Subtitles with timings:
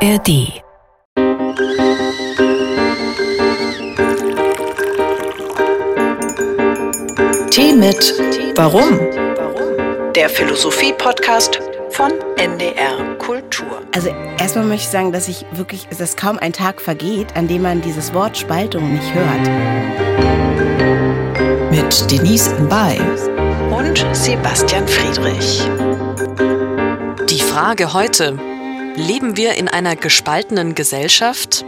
[0.00, 0.62] ARD
[7.50, 8.14] Tee mit
[8.54, 9.00] Warum?
[10.14, 11.58] Der Philosophie-Podcast
[11.90, 13.82] von NDR Kultur.
[13.92, 17.62] Also erstmal möchte ich sagen, dass ich wirklich, dass kaum ein Tag vergeht, an dem
[17.62, 19.50] man dieses Wort Spaltung nicht hört.
[21.72, 23.00] Mit Denise Mbay
[23.76, 25.68] und Sebastian Friedrich.
[27.28, 28.57] Die Frage heute.
[28.98, 31.64] Leben wir in einer gespaltenen Gesellschaft?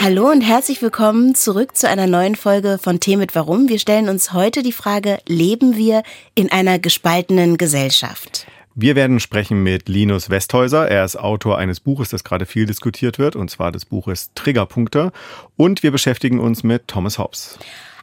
[0.00, 3.68] Hallo und herzlich willkommen zurück zu einer neuen Folge von Tee mit Warum.
[3.68, 6.02] Wir stellen uns heute die Frage, leben wir
[6.34, 8.48] in einer gespaltenen Gesellschaft?
[8.74, 10.88] Wir werden sprechen mit Linus Westhäuser.
[10.88, 15.12] Er ist Autor eines Buches, das gerade viel diskutiert wird, und zwar des Buches Triggerpunkte.
[15.56, 17.56] Und wir beschäftigen uns mit Thomas Hobbes.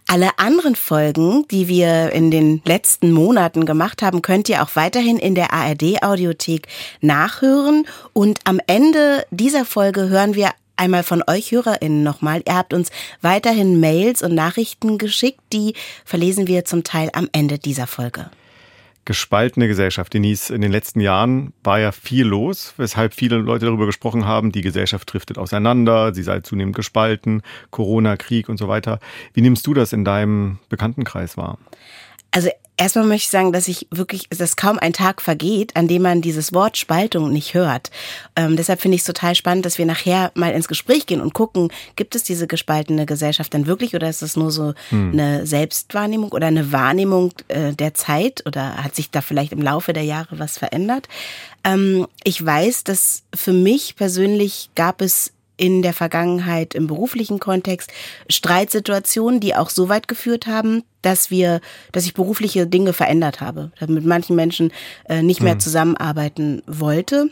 [0.09, 5.19] Alle anderen Folgen, die wir in den letzten Monaten gemacht haben, könnt ihr auch weiterhin
[5.19, 6.69] in der ARD Audiothek
[7.01, 7.85] nachhören.
[8.13, 12.41] Und am Ende dieser Folge hören wir einmal von euch HörerInnen nochmal.
[12.47, 12.89] Ihr habt uns
[13.21, 15.73] weiterhin Mails und Nachrichten geschickt, die
[16.05, 18.29] verlesen wir zum Teil am Ende dieser Folge
[19.07, 20.13] gespaltene Gesellschaft.
[20.13, 24.51] Denise, in den letzten Jahren war ja viel los, weshalb viele Leute darüber gesprochen haben,
[24.51, 27.41] die Gesellschaft driftet auseinander, sie sei zunehmend gespalten,
[27.71, 28.99] Corona, Krieg und so weiter.
[29.33, 31.57] Wie nimmst du das in deinem Bekanntenkreis wahr?
[32.31, 36.03] Also Erstmal möchte ich sagen, dass ich wirklich, dass kaum ein Tag vergeht, an dem
[36.03, 37.89] man dieses Wort Spaltung nicht hört.
[38.35, 41.33] Ähm, deshalb finde ich es total spannend, dass wir nachher mal ins Gespräch gehen und
[41.33, 45.11] gucken, gibt es diese gespaltene Gesellschaft denn wirklich oder ist es nur so hm.
[45.11, 49.91] eine Selbstwahrnehmung oder eine Wahrnehmung äh, der Zeit oder hat sich da vielleicht im Laufe
[49.91, 51.07] der Jahre was verändert?
[51.63, 57.91] Ähm, ich weiß, dass für mich persönlich gab es in der Vergangenheit im beruflichen Kontext
[58.29, 63.71] Streitsituationen, die auch so weit geführt haben, dass wir, dass ich berufliche Dinge verändert habe,
[63.87, 64.71] mit manchen Menschen
[65.09, 65.59] äh, nicht mehr mhm.
[65.59, 67.29] zusammenarbeiten wollte.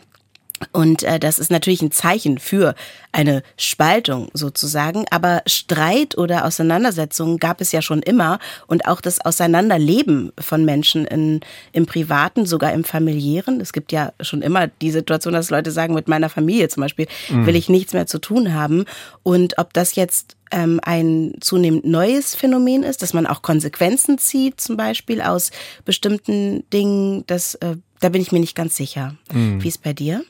[0.71, 2.75] Und äh, das ist natürlich ein Zeichen für
[3.11, 5.05] eine Spaltung sozusagen.
[5.11, 8.39] Aber Streit oder Auseinandersetzungen gab es ja schon immer.
[8.67, 13.59] Und auch das Auseinanderleben von Menschen in, im Privaten, sogar im Familiären.
[13.59, 17.07] Es gibt ja schon immer die Situation, dass Leute sagen, mit meiner Familie zum Beispiel
[17.29, 17.45] mhm.
[17.45, 18.85] will ich nichts mehr zu tun haben.
[19.23, 24.61] Und ob das jetzt ähm, ein zunehmend neues Phänomen ist, dass man auch Konsequenzen zieht,
[24.61, 25.51] zum Beispiel aus
[25.83, 29.15] bestimmten Dingen, das äh, da bin ich mir nicht ganz sicher.
[29.33, 29.63] Mhm.
[29.63, 30.23] Wie ist bei dir?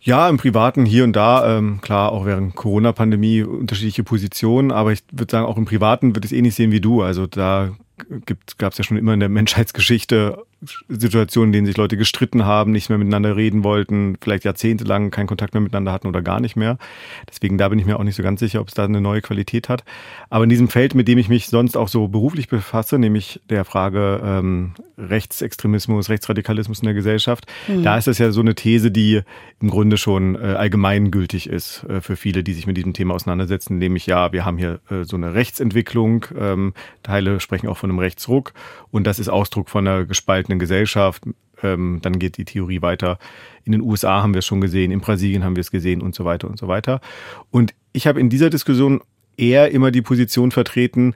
[0.00, 5.04] Ja, im Privaten hier und da, ähm, klar, auch während Corona-Pandemie unterschiedliche Positionen, aber ich
[5.12, 7.02] würde sagen, auch im Privaten wird es eh nicht sehen wie du.
[7.02, 7.70] Also da
[8.58, 10.42] gab es ja schon immer in der Menschheitsgeschichte
[10.88, 15.28] Situationen, in denen sich Leute gestritten haben, nicht mehr miteinander reden wollten, vielleicht jahrzehntelang keinen
[15.28, 16.78] Kontakt mehr miteinander hatten oder gar nicht mehr.
[17.28, 19.20] Deswegen da bin ich mir auch nicht so ganz sicher, ob es da eine neue
[19.20, 19.84] Qualität hat.
[20.30, 23.64] Aber in diesem Feld, mit dem ich mich sonst auch so beruflich befasse, nämlich der
[23.64, 27.84] Frage ähm, Rechtsextremismus, Rechtsradikalismus in der Gesellschaft, mhm.
[27.84, 29.22] da ist das ja so eine These, die
[29.60, 33.78] im Grunde schon äh, allgemeingültig ist äh, für viele, die sich mit diesem Thema auseinandersetzen,
[33.78, 36.74] nämlich ja, wir haben hier äh, so eine Rechtsentwicklung, ähm,
[37.04, 38.54] Teile sprechen auch von einem Rechtsruck
[38.90, 41.22] und das ist Ausdruck von einer gespaltenen gespaltenen Gesellschaft.
[41.62, 43.18] Ähm, dann geht die Theorie weiter.
[43.64, 46.14] In den USA haben wir es schon gesehen, in Brasilien haben wir es gesehen und
[46.14, 47.00] so weiter und so weiter.
[47.50, 49.00] Und ich habe in dieser Diskussion
[49.36, 51.14] eher immer die Position vertreten,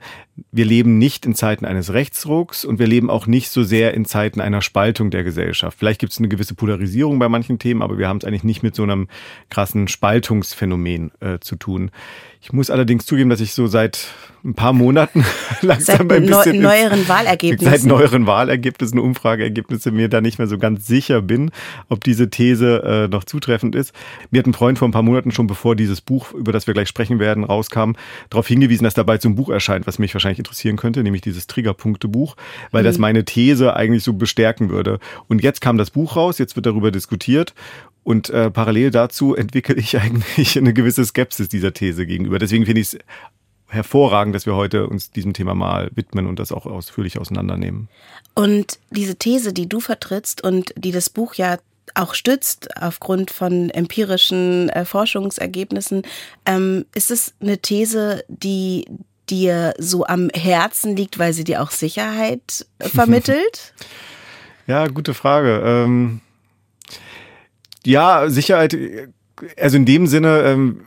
[0.51, 4.05] wir leben nicht in Zeiten eines Rechtsrucks und wir leben auch nicht so sehr in
[4.05, 5.77] Zeiten einer Spaltung der Gesellschaft.
[5.77, 8.63] Vielleicht gibt es eine gewisse Polarisierung bei manchen Themen, aber wir haben es eigentlich nicht
[8.63, 9.07] mit so einem
[9.49, 11.91] krassen Spaltungsphänomen äh, zu tun.
[12.43, 14.09] Ich muss allerdings zugeben, dass ich so seit
[14.43, 15.23] ein paar Monaten
[15.61, 17.71] langsam seit ein bisschen neu, neueren Wahlergebnissen.
[17.71, 21.51] Seit neueren Wahlergebnissen, Umfrageergebnissen mir da nicht mehr so ganz sicher bin,
[21.87, 23.93] ob diese These äh, noch zutreffend ist.
[24.29, 26.73] Mir hat ein Freund vor ein paar Monaten schon, bevor dieses Buch, über das wir
[26.73, 27.93] gleich sprechen werden, rauskam,
[28.29, 32.35] darauf hingewiesen, dass dabei zum Buch erscheint, was mich wahrscheinlich interessieren könnte, nämlich dieses Triggerpunkte-Buch,
[32.71, 32.87] weil mhm.
[32.87, 34.99] das meine These eigentlich so bestärken würde.
[35.29, 37.53] Und jetzt kam das Buch raus, jetzt wird darüber diskutiert
[38.03, 42.39] und äh, parallel dazu entwickle ich eigentlich eine gewisse Skepsis dieser These gegenüber.
[42.39, 42.99] Deswegen finde ich es
[43.67, 47.89] hervorragend, dass wir heute uns diesem Thema mal widmen und das auch ausführlich auseinandernehmen.
[48.35, 51.57] Und diese These, die du vertrittst und die das Buch ja
[51.95, 56.03] auch stützt aufgrund von empirischen äh, Forschungsergebnissen,
[56.45, 58.85] ähm, ist es eine These, die
[59.29, 63.73] dir so am Herzen liegt, weil sie dir auch Sicherheit vermittelt?
[64.67, 65.61] ja, gute Frage.
[65.65, 66.21] Ähm
[67.85, 68.77] ja, Sicherheit,
[69.59, 70.81] also in dem Sinne, ähm,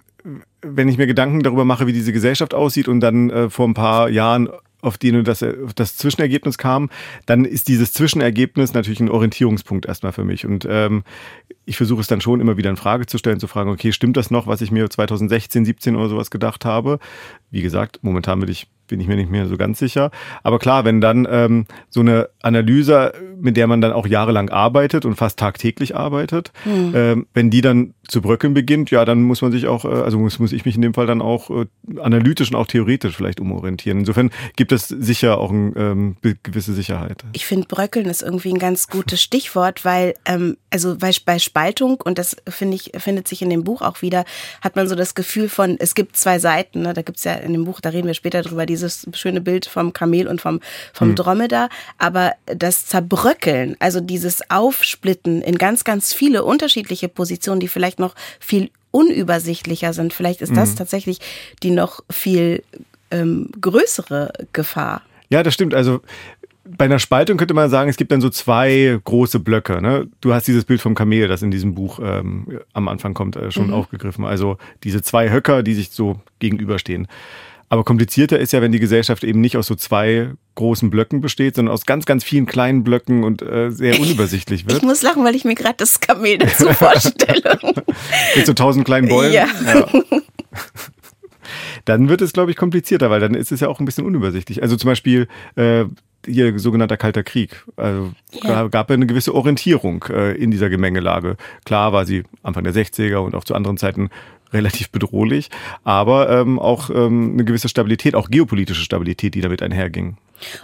[0.62, 3.74] wenn ich mir Gedanken darüber mache, wie diese Gesellschaft aussieht und dann äh, vor ein
[3.74, 4.48] paar Jahren
[4.82, 5.44] auf die das,
[5.74, 6.90] das Zwischenergebnis kam,
[7.24, 10.46] dann ist dieses Zwischenergebnis natürlich ein Orientierungspunkt erstmal für mich.
[10.46, 11.02] Und ähm,
[11.66, 14.16] ich versuche es dann schon immer wieder in Frage zu stellen, zu fragen, okay, stimmt
[14.16, 16.98] das noch, was ich mir 2016, 17 oder sowas gedacht habe?
[17.50, 20.10] Wie gesagt, momentan würde ich bin ich mir nicht mehr so ganz sicher.
[20.42, 25.04] Aber klar, wenn dann ähm, so eine Analyse, mit der man dann auch jahrelang arbeitet
[25.04, 26.92] und fast tagtäglich arbeitet, mhm.
[26.94, 30.18] ähm, wenn die dann zu bröckeln beginnt, ja, dann muss man sich auch, äh, also
[30.18, 31.66] muss, muss ich mich in dem Fall dann auch äh,
[32.00, 33.98] analytisch und auch theoretisch vielleicht umorientieren.
[33.98, 37.24] Insofern gibt es sicher auch eine ähm, gewisse Sicherheit.
[37.32, 42.02] Ich finde, bröckeln ist irgendwie ein ganz gutes Stichwort, weil, ähm, also bei, bei Spaltung,
[42.04, 44.26] und das finde ich, findet sich in dem Buch auch wieder,
[44.60, 46.92] hat man so das Gefühl von, es gibt zwei Seiten, ne?
[46.92, 49.94] da gibt's ja in dem Buch, da reden wir später drüber, dieses schöne Bild vom
[49.94, 50.60] Kamel und vom,
[50.92, 51.14] vom mhm.
[51.14, 58.00] Dromedar, aber das Zerbröckeln, also dieses Aufsplitten in ganz, ganz viele unterschiedliche Positionen, die vielleicht
[58.00, 60.12] noch viel unübersichtlicher sind.
[60.12, 60.76] Vielleicht ist das mhm.
[60.76, 61.20] tatsächlich
[61.62, 62.64] die noch viel
[63.10, 65.00] ähm, größere Gefahr.
[65.30, 65.74] Ja, das stimmt.
[65.74, 66.02] Also
[66.76, 69.80] bei einer Spaltung könnte man sagen, es gibt dann so zwei große Blöcke.
[69.80, 70.08] Ne?
[70.20, 73.50] Du hast dieses Bild vom Kamel, das in diesem Buch ähm, am Anfang kommt, äh,
[73.50, 73.74] schon mhm.
[73.74, 74.24] aufgegriffen.
[74.24, 77.08] Also diese zwei Höcker, die sich so gegenüberstehen.
[77.68, 81.56] Aber komplizierter ist ja, wenn die Gesellschaft eben nicht aus so zwei großen Blöcken besteht,
[81.56, 84.78] sondern aus ganz, ganz vielen kleinen Blöcken und äh, sehr unübersichtlich wird.
[84.78, 87.58] Ich muss lachen, weil ich mir gerade das Kamel dazu vorstelle.
[88.36, 89.32] Mit so tausend kleinen Bäumen.
[89.32, 89.48] Ja.
[89.66, 89.86] ja.
[91.84, 94.62] Dann wird es, glaube ich, komplizierter, weil dann ist es ja auch ein bisschen unübersichtlich.
[94.62, 95.84] Also zum Beispiel äh,
[96.26, 97.64] hier sogenannter Kalter Krieg.
[97.76, 98.12] Also
[98.42, 98.68] ja.
[98.68, 101.36] gab es eine gewisse Orientierung äh, in dieser Gemengelage.
[101.64, 104.10] Klar war sie Anfang der 60er und auch zu anderen Zeiten
[104.52, 105.50] relativ bedrohlich,
[105.82, 110.16] aber ähm, auch ähm, eine gewisse Stabilität, auch geopolitische Stabilität, die damit einherging.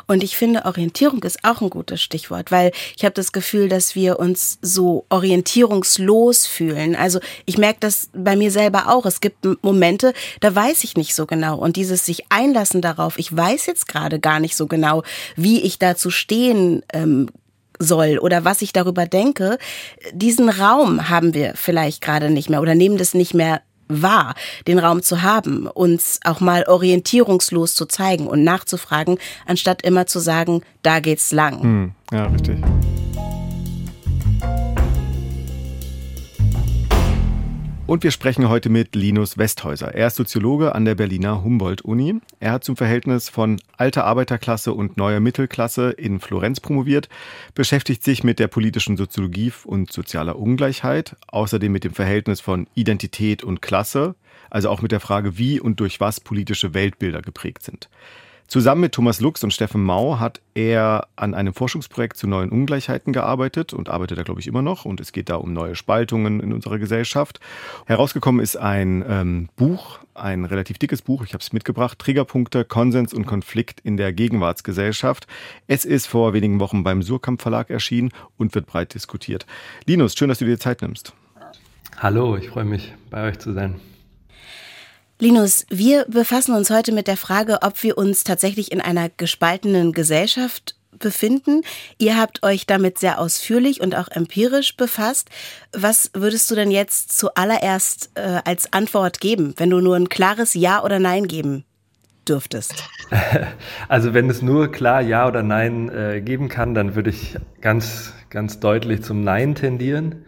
[0.06, 3.94] Und ich finde, Orientierung ist auch ein gutes Stichwort, weil ich habe das Gefühl, dass
[3.94, 6.96] wir uns so orientierungslos fühlen.
[6.96, 9.06] Also ich merke das bei mir selber auch.
[9.06, 11.56] Es gibt Momente, da weiß ich nicht so genau.
[11.58, 15.02] Und dieses sich einlassen darauf, ich weiß jetzt gerade gar nicht so genau,
[15.36, 17.28] wie ich dazu stehen ähm,
[17.78, 19.58] soll oder was ich darüber denke,
[20.12, 23.62] diesen Raum haben wir vielleicht gerade nicht mehr oder nehmen das nicht mehr
[24.00, 24.35] wahr,
[24.67, 30.21] den Raum zu haben, uns auch mal orientierungslos zu zeigen und nachzufragen, anstatt immer zu
[30.21, 31.62] sagen, da geht's lang.
[31.62, 32.56] Hm, ja, richtig.
[37.84, 39.93] Und wir sprechen heute mit Linus Westhäuser.
[39.93, 42.20] Er ist Soziologe an der Berliner Humboldt-Uni.
[42.38, 47.08] Er hat zum Verhältnis von alter Arbeiterklasse und neuer Mittelklasse in Florenz promoviert,
[47.55, 53.43] beschäftigt sich mit der politischen Soziologie und sozialer Ungleichheit, außerdem mit dem Verhältnis von Identität
[53.43, 54.14] und Klasse,
[54.49, 57.88] also auch mit der Frage, wie und durch was politische Weltbilder geprägt sind.
[58.52, 63.14] Zusammen mit Thomas Lux und Steffen Mau hat er an einem Forschungsprojekt zu neuen Ungleichheiten
[63.14, 64.84] gearbeitet und arbeitet da, glaube ich, immer noch.
[64.84, 67.40] Und es geht da um neue Spaltungen in unserer Gesellschaft.
[67.87, 73.14] Herausgekommen ist ein ähm, Buch, ein relativ dickes Buch, ich habe es mitgebracht, Triggerpunkte, Konsens
[73.14, 75.26] und Konflikt in der Gegenwartsgesellschaft.
[75.66, 79.46] Es ist vor wenigen Wochen beim Surkamp Verlag erschienen und wird breit diskutiert.
[79.87, 81.14] Linus, schön, dass du dir Zeit nimmst.
[81.96, 83.81] Hallo, ich freue mich, bei euch zu sein.
[85.22, 89.92] Linus, wir befassen uns heute mit der Frage, ob wir uns tatsächlich in einer gespaltenen
[89.92, 91.62] Gesellschaft befinden.
[91.96, 95.30] Ihr habt euch damit sehr ausführlich und auch empirisch befasst.
[95.72, 100.54] Was würdest du denn jetzt zuallererst äh, als Antwort geben, wenn du nur ein klares
[100.54, 101.64] Ja oder Nein geben
[102.28, 102.74] dürftest?
[103.88, 108.12] Also wenn es nur klar Ja oder Nein äh, geben kann, dann würde ich ganz,
[108.28, 110.24] ganz deutlich zum Nein tendieren.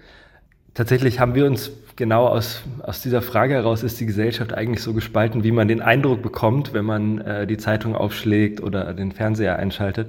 [0.73, 4.93] Tatsächlich haben wir uns genau aus, aus dieser Frage heraus ist die Gesellschaft eigentlich so
[4.93, 9.59] gespalten, wie man den Eindruck bekommt, wenn man äh, die Zeitung aufschlägt oder den Fernseher
[9.59, 10.09] einschaltet.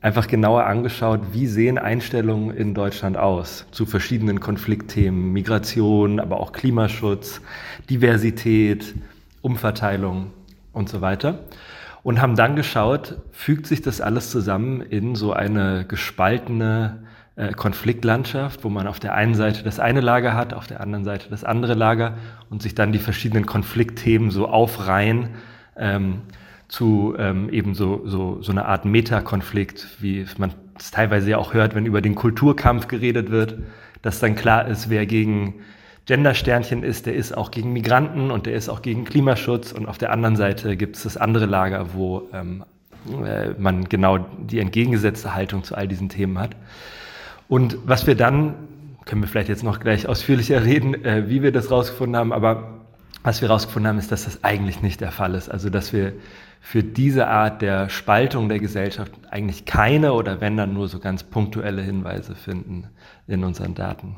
[0.00, 6.52] Einfach genauer angeschaut, wie sehen Einstellungen in Deutschland aus zu verschiedenen Konfliktthemen, Migration, aber auch
[6.52, 7.40] Klimaschutz,
[7.88, 8.94] Diversität,
[9.42, 10.32] Umverteilung
[10.72, 11.40] und so weiter.
[12.02, 17.04] Und haben dann geschaut, fügt sich das alles zusammen in so eine gespaltene
[17.56, 21.28] Konfliktlandschaft, wo man auf der einen Seite das eine Lager hat, auf der anderen Seite
[21.30, 22.14] das andere Lager
[22.50, 25.30] und sich dann die verschiedenen Konfliktthemen so aufreihen
[25.76, 26.22] ähm,
[26.68, 31.54] zu ähm, eben so, so, so eine Art Metakonflikt, wie man es teilweise ja auch
[31.54, 33.58] hört, wenn über den Kulturkampf geredet wird,
[34.02, 35.54] dass dann klar ist, wer gegen
[36.06, 39.98] Gendersternchen ist, der ist auch gegen Migranten und der ist auch gegen Klimaschutz und auf
[39.98, 42.64] der anderen Seite gibt es das andere Lager, wo ähm,
[43.24, 46.56] äh, man genau die entgegengesetzte Haltung zu all diesen Themen hat.
[47.52, 48.54] Und was wir dann,
[49.04, 52.80] können wir vielleicht jetzt noch gleich ausführlicher reden, äh, wie wir das rausgefunden haben, aber
[53.24, 55.50] was wir rausgefunden haben, ist, dass das eigentlich nicht der Fall ist.
[55.50, 56.14] Also, dass wir
[56.62, 61.24] für diese Art der Spaltung der Gesellschaft eigentlich keine oder wenn dann nur so ganz
[61.24, 62.86] punktuelle Hinweise finden
[63.26, 64.16] in unseren Daten.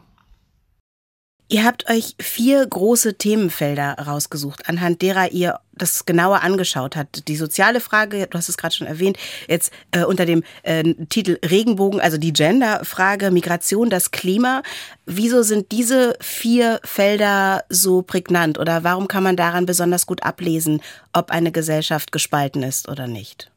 [1.48, 7.28] Ihr habt euch vier große Themenfelder rausgesucht, anhand derer ihr das genauer angeschaut habt.
[7.28, 11.38] Die soziale Frage, du hast es gerade schon erwähnt, jetzt äh, unter dem äh, Titel
[11.44, 14.62] Regenbogen, also die Genderfrage, Migration, das Klima.
[15.04, 20.80] Wieso sind diese vier Felder so prägnant oder warum kann man daran besonders gut ablesen,
[21.12, 23.50] ob eine Gesellschaft gespalten ist oder nicht?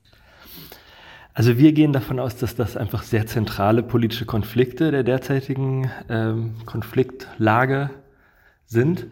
[1.38, 6.56] Also wir gehen davon aus, dass das einfach sehr zentrale politische Konflikte der derzeitigen ähm,
[6.66, 7.92] Konfliktlage
[8.66, 9.06] sind.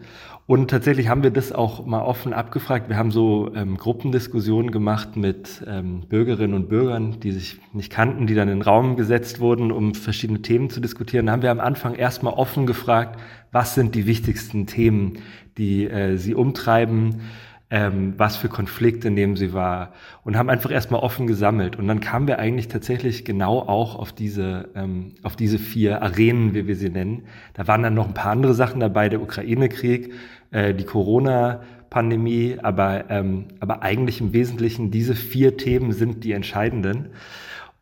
[0.46, 2.88] Und tatsächlich haben wir das auch mal offen abgefragt.
[2.88, 8.26] Wir haben so ähm, Gruppendiskussionen gemacht mit ähm, Bürgerinnen und Bürgern, die sich nicht kannten,
[8.26, 11.26] die dann in den Raum gesetzt wurden, um verschiedene Themen zu diskutieren.
[11.26, 13.20] Da haben wir am Anfang erstmal offen gefragt,
[13.52, 15.20] was sind die wichtigsten Themen,
[15.58, 17.20] die äh, sie umtreiben
[17.68, 19.92] ähm, was für Konflikte nehmen sie wahr
[20.22, 21.76] und haben einfach erstmal offen gesammelt.
[21.76, 26.54] Und dann kamen wir eigentlich tatsächlich genau auch auf diese, ähm, auf diese vier Arenen,
[26.54, 27.24] wie wir sie nennen.
[27.54, 30.12] Da waren dann noch ein paar andere Sachen dabei, der Ukraine-Krieg,
[30.52, 37.08] äh, die Corona-Pandemie, aber, ähm, aber eigentlich im Wesentlichen diese vier Themen sind die entscheidenden.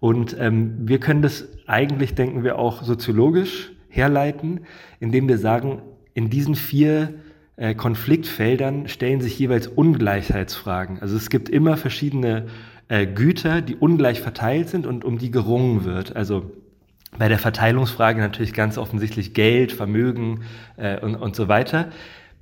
[0.00, 4.60] Und ähm, wir können das eigentlich, denken wir, auch soziologisch herleiten,
[4.98, 5.82] indem wir sagen,
[6.14, 7.14] in diesen vier
[7.56, 11.00] äh, Konfliktfeldern stellen sich jeweils Ungleichheitsfragen.
[11.00, 12.46] Also es gibt immer verschiedene
[12.88, 16.16] äh, Güter, die ungleich verteilt sind und um die gerungen wird.
[16.16, 16.50] Also
[17.16, 20.42] bei der Verteilungsfrage natürlich ganz offensichtlich Geld, Vermögen
[20.76, 21.90] äh, und, und so weiter.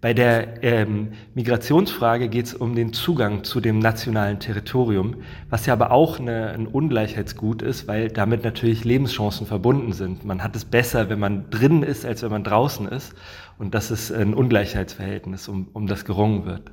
[0.02, 5.75] Bei der ähm, Migrationsfrage geht es um den Zugang zu dem nationalen Territorium, was ja
[5.75, 10.25] aber auch eine, ein Ungleichheitsgut ist, weil damit natürlich Lebenschancen verbunden sind.
[10.25, 13.14] Man hat es besser, wenn man drin ist, als wenn man draußen ist.
[13.61, 16.73] Und das ist ein Ungleichheitsverhältnis, um, um das gerungen wird.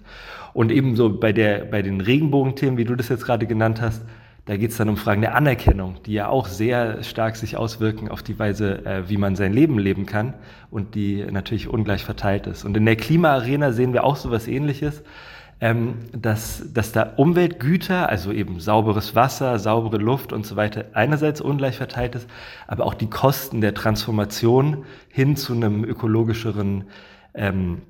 [0.54, 4.02] Und ebenso bei, der, bei den Regenbogenthemen, wie du das jetzt gerade genannt hast,
[4.50, 8.10] da geht es dann um Fragen der Anerkennung, die ja auch sehr stark sich auswirken
[8.10, 10.34] auf die Weise, äh, wie man sein Leben leben kann
[10.72, 12.66] und die natürlich ungleich verteilt ist.
[12.66, 15.04] Und in der Klimaarena sehen wir auch so was Ähnliches,
[15.62, 21.42] ähm, dass, dass da Umweltgüter, also eben sauberes Wasser, saubere Luft und so weiter, einerseits
[21.42, 22.28] ungleich verteilt ist,
[22.66, 26.86] aber auch die Kosten der Transformation hin zu einem ökologischeren
[27.36, 27.84] ähm,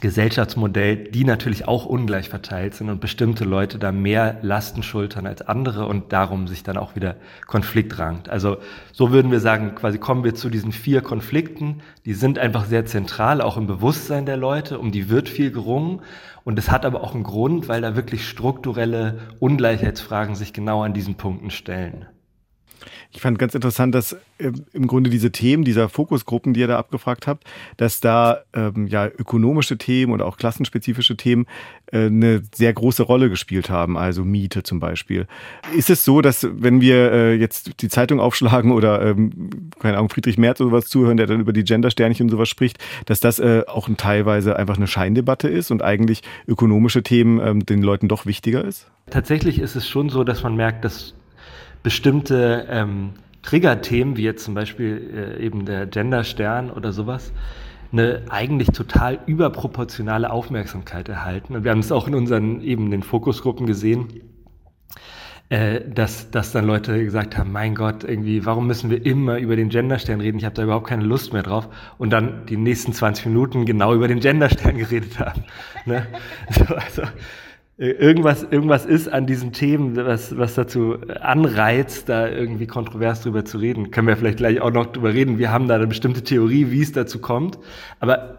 [0.00, 5.40] Gesellschaftsmodell, die natürlich auch ungleich verteilt sind und bestimmte Leute da mehr Lasten schultern als
[5.40, 8.28] andere und darum sich dann auch wieder Konflikt rankt.
[8.28, 8.58] Also
[8.92, 12.84] so würden wir sagen, quasi kommen wir zu diesen vier Konflikten, die sind einfach sehr
[12.84, 16.02] zentral, auch im Bewusstsein der Leute, um die wird viel gerungen
[16.44, 20.92] und es hat aber auch einen Grund, weil da wirklich strukturelle Ungleichheitsfragen sich genau an
[20.92, 22.06] diesen Punkten stellen.
[23.16, 26.78] Ich fand ganz interessant, dass äh, im Grunde diese Themen dieser Fokusgruppen, die ihr da
[26.78, 27.44] abgefragt habt,
[27.78, 31.46] dass da ähm, ja ökonomische Themen oder auch klassenspezifische Themen
[31.92, 35.26] äh, eine sehr große Rolle gespielt haben, also Miete zum Beispiel.
[35.74, 40.10] Ist es so, dass wenn wir äh, jetzt die Zeitung aufschlagen oder ähm, keine Ahnung
[40.10, 43.38] Friedrich Merz oder sowas zuhören, der dann über die Gendersternchen und sowas spricht, dass das
[43.38, 48.26] äh, auch teilweise einfach eine Scheindebatte ist und eigentlich ökonomische Themen ähm, den Leuten doch
[48.26, 48.90] wichtiger ist?
[49.08, 51.14] Tatsächlich ist es schon so, dass man merkt, dass
[51.86, 53.12] bestimmte ähm,
[53.42, 57.32] Triggerthemen, wie jetzt zum Beispiel äh, eben der Genderstern oder sowas,
[57.92, 61.54] eine eigentlich total überproportionale Aufmerksamkeit erhalten.
[61.54, 64.08] Und wir haben es auch in unseren eben den Fokusgruppen gesehen,
[65.48, 69.54] äh, dass, dass dann Leute gesagt haben, mein Gott, irgendwie, warum müssen wir immer über
[69.54, 70.38] den Genderstern reden?
[70.38, 71.68] Ich habe da überhaupt keine Lust mehr drauf.
[71.98, 75.44] Und dann die nächsten 20 Minuten genau über den Genderstern geredet haben.
[75.84, 76.04] Ne?
[76.50, 77.02] So, also,
[77.78, 83.58] irgendwas, irgendwas ist an diesen Themen, was, was dazu anreizt, da irgendwie kontrovers drüber zu
[83.58, 83.90] reden.
[83.90, 85.38] Können wir vielleicht gleich auch noch drüber reden.
[85.38, 87.58] Wir haben da eine bestimmte Theorie, wie es dazu kommt.
[88.00, 88.38] Aber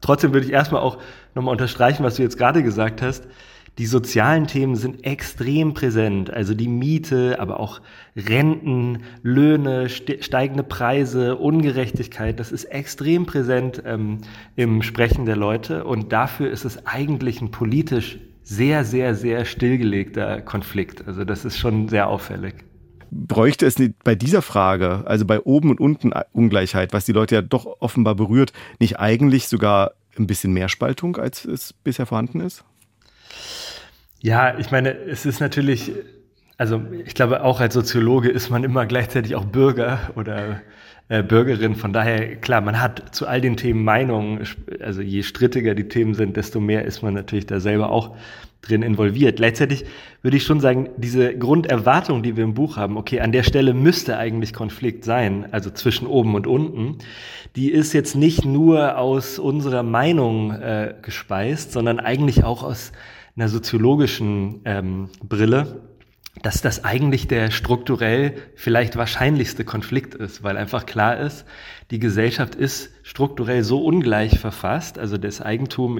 [0.00, 0.98] trotzdem würde ich erstmal auch
[1.36, 3.28] nochmal unterstreichen, was du jetzt gerade gesagt hast.
[3.78, 6.32] Die sozialen Themen sind extrem präsent.
[6.32, 7.80] Also die Miete, aber auch
[8.16, 12.38] Renten, Löhne, steigende Preise, Ungerechtigkeit.
[12.40, 14.18] Das ist extrem präsent ähm,
[14.56, 15.84] im Sprechen der Leute.
[15.84, 21.06] Und dafür ist es eigentlich ein politisch sehr, sehr, sehr stillgelegter Konflikt.
[21.08, 22.54] Also das ist schon sehr auffällig.
[23.10, 27.42] Bräuchte es bei dieser Frage, also bei oben und unten Ungleichheit, was die Leute ja
[27.42, 32.64] doch offenbar berührt, nicht eigentlich sogar ein bisschen mehr Spaltung, als es bisher vorhanden ist?
[34.20, 35.92] Ja, ich meine, es ist natürlich,
[36.56, 40.60] also ich glaube, auch als Soziologe ist man immer gleichzeitig auch Bürger oder
[41.08, 41.74] äh, Bürgerin.
[41.74, 44.46] Von daher, klar, man hat zu all den Themen Meinungen.
[44.80, 48.16] Also je strittiger die Themen sind, desto mehr ist man natürlich da selber auch
[48.62, 49.36] drin involviert.
[49.36, 49.84] Gleichzeitig
[50.22, 53.74] würde ich schon sagen, diese Grunderwartung, die wir im Buch haben, okay, an der Stelle
[53.74, 56.98] müsste eigentlich Konflikt sein, also zwischen oben und unten,
[57.56, 62.92] die ist jetzt nicht nur aus unserer Meinung äh, gespeist, sondern eigentlich auch aus
[63.36, 65.82] einer soziologischen ähm, Brille.
[66.42, 71.44] Dass das eigentlich der strukturell vielleicht wahrscheinlichste Konflikt ist, weil einfach klar ist,
[71.90, 75.98] die Gesellschaft ist strukturell so ungleich verfasst, also das Eigentum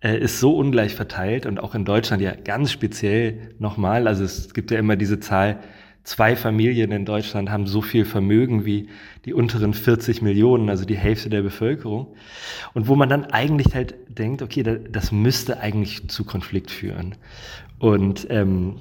[0.00, 4.52] äh, ist so ungleich verteilt und auch in Deutschland ja ganz speziell nochmal, also es
[4.54, 5.60] gibt ja immer diese Zahl,
[6.02, 8.88] zwei Familien in Deutschland haben so viel Vermögen wie
[9.24, 12.14] die unteren 40 Millionen, also die Hälfte der Bevölkerung.
[12.72, 17.16] Und wo man dann eigentlich halt denkt, okay, das müsste eigentlich zu Konflikt führen.
[17.78, 18.76] Und ähm,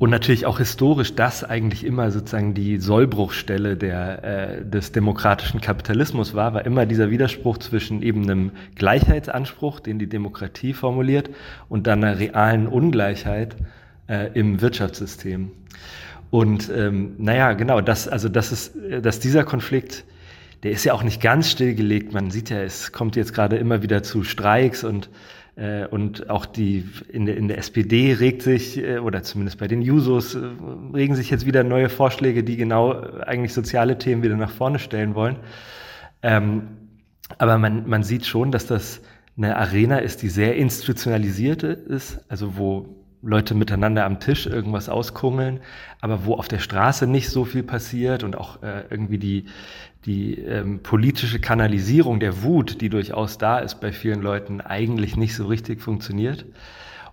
[0.00, 6.34] und natürlich auch historisch das eigentlich immer sozusagen die Sollbruchstelle der, äh, des demokratischen Kapitalismus
[6.34, 11.28] war, war immer dieser Widerspruch zwischen eben einem Gleichheitsanspruch, den die Demokratie formuliert,
[11.68, 13.56] und dann einer realen Ungleichheit
[14.08, 15.50] äh, im Wirtschaftssystem.
[16.30, 20.04] Und ähm, naja, genau, das, also das ist, dass dieser Konflikt,
[20.62, 22.14] der ist ja auch nicht ganz stillgelegt.
[22.14, 25.39] Man sieht ja, es kommt jetzt gerade immer wieder zu Streiks und äh,
[25.90, 29.82] und auch die in der, in der SPD regt sich, äh, oder zumindest bei den
[29.82, 30.40] Jusos, äh,
[30.94, 35.14] regen sich jetzt wieder neue Vorschläge, die genau eigentlich soziale Themen wieder nach vorne stellen
[35.14, 35.36] wollen.
[36.22, 36.62] Ähm,
[37.38, 39.02] aber man, man sieht schon, dass das
[39.36, 45.60] eine Arena ist, die sehr institutionalisiert ist, also wo Leute miteinander am Tisch irgendwas auskungeln,
[46.00, 49.44] aber wo auf der Straße nicht so viel passiert und auch äh, irgendwie die,
[50.06, 55.34] die ähm, politische Kanalisierung der Wut, die durchaus da ist bei vielen Leuten, eigentlich nicht
[55.34, 56.46] so richtig funktioniert.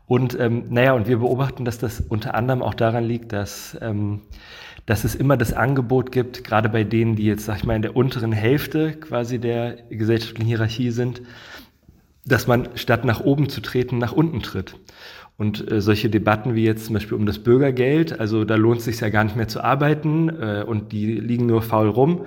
[0.06, 4.22] Und ähm, naja, und wir beobachten, dass das unter anderem auch daran liegt, dass, ähm,
[4.86, 7.82] dass es immer das Angebot gibt, gerade bei denen, die jetzt, sag ich mal, in
[7.82, 11.22] der unteren Hälfte quasi der gesellschaftlichen Hierarchie sind,
[12.26, 14.76] dass man statt nach oben zu treten, nach unten tritt.
[15.36, 18.86] Und äh, solche Debatten wie jetzt zum Beispiel um das Bürgergeld, also da lohnt es
[18.86, 22.26] sich ja gar nicht mehr zu arbeiten äh, und die liegen nur faul rum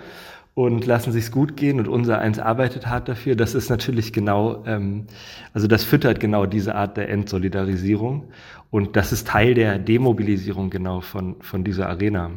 [0.54, 3.36] und lassen sich's gut gehen und unser eins arbeitet hart dafür.
[3.36, 5.06] Das ist natürlich genau, ähm,
[5.52, 8.24] also das füttert genau diese Art der Entsolidarisierung
[8.70, 12.30] und das ist Teil der Demobilisierung genau von, von dieser Arena.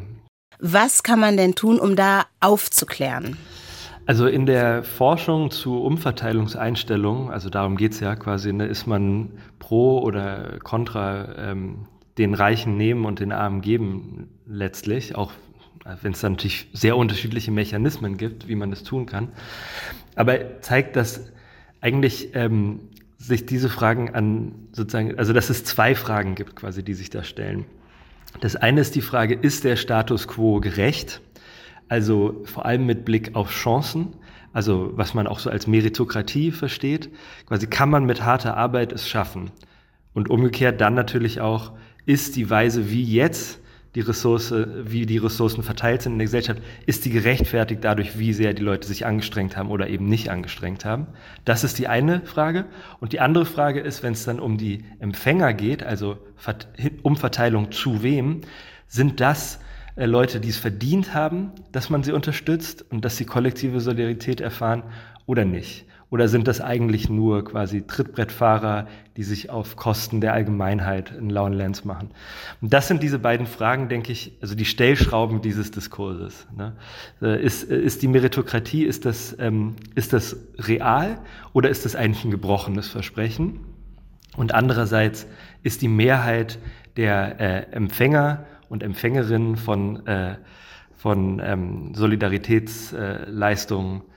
[0.58, 3.36] Was kann man denn tun, um da aufzuklären?
[4.06, 9.98] Also in der Forschung zu Umverteilungseinstellungen, also darum geht's ja quasi, ne, ist man pro
[10.00, 11.86] oder contra ähm,
[12.18, 15.32] den Reichen nehmen und den Armen geben letztlich, auch
[16.02, 19.28] wenn es da natürlich sehr unterschiedliche Mechanismen gibt, wie man das tun kann.
[20.16, 21.32] Aber zeigt, dass
[21.80, 22.80] eigentlich ähm,
[23.18, 27.22] sich diese Fragen an sozusagen, also dass es zwei Fragen gibt quasi, die sich da
[27.22, 27.66] stellen.
[28.40, 31.20] Das eine ist die Frage, ist der Status quo gerecht?
[31.88, 34.14] Also vor allem mit Blick auf Chancen,
[34.52, 37.10] also was man auch so als Meritokratie versteht.
[37.46, 39.50] Quasi kann man mit harter Arbeit es schaffen.
[40.14, 41.72] Und umgekehrt dann natürlich auch,
[42.06, 43.60] ist die Weise, wie jetzt
[43.94, 48.32] die Ressource, wie die Ressourcen verteilt sind in der Gesellschaft, ist die gerechtfertigt dadurch, wie
[48.32, 51.06] sehr die Leute sich angestrengt haben oder eben nicht angestrengt haben?
[51.44, 52.64] Das ist die eine Frage.
[53.00, 56.18] Und die andere Frage ist, wenn es dann um die Empfänger geht, also
[57.02, 58.40] Umverteilung zu wem,
[58.88, 59.60] sind das
[59.96, 64.40] äh, Leute, die es verdient haben, dass man sie unterstützt und dass sie kollektive Solidarität
[64.40, 64.82] erfahren
[65.26, 65.86] oder nicht?
[66.14, 71.52] Oder sind das eigentlich nur quasi Trittbrettfahrer, die sich auf Kosten der Allgemeinheit in lauen
[71.52, 72.12] Lenz machen?
[72.60, 76.46] Und das sind diese beiden Fragen, denke ich, also die Stellschrauben dieses Diskurses.
[76.56, 76.74] Ne?
[77.20, 81.18] Äh, ist, ist die Meritokratie, ist das, ähm, ist das real
[81.52, 83.58] oder ist das eigentlich ein gebrochenes Versprechen?
[84.36, 85.26] Und andererseits
[85.64, 86.60] ist die Mehrheit
[86.96, 90.36] der äh, Empfänger und Empfängerinnen von, äh,
[90.96, 94.13] von ähm, Solidaritätsleistungen, äh,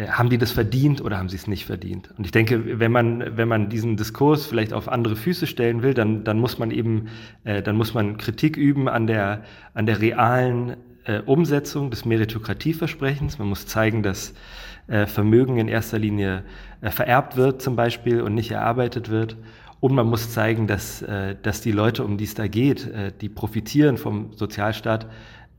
[0.00, 2.10] haben die das verdient oder haben sie es nicht verdient?
[2.18, 5.94] Und ich denke, wenn man, wenn man diesen Diskurs vielleicht auf andere Füße stellen will,
[5.94, 7.06] dann, dann muss man eben,
[7.44, 13.38] äh, dann muss man Kritik üben an der, an der realen äh, Umsetzung des Meritokratieversprechens.
[13.38, 14.34] Man muss zeigen, dass
[14.88, 16.42] äh, Vermögen in erster Linie
[16.80, 19.36] äh, vererbt wird zum Beispiel und nicht erarbeitet wird.
[19.78, 23.12] Und man muss zeigen, dass, äh, dass die Leute, um die es da geht, äh,
[23.20, 25.06] die profitieren vom Sozialstaat,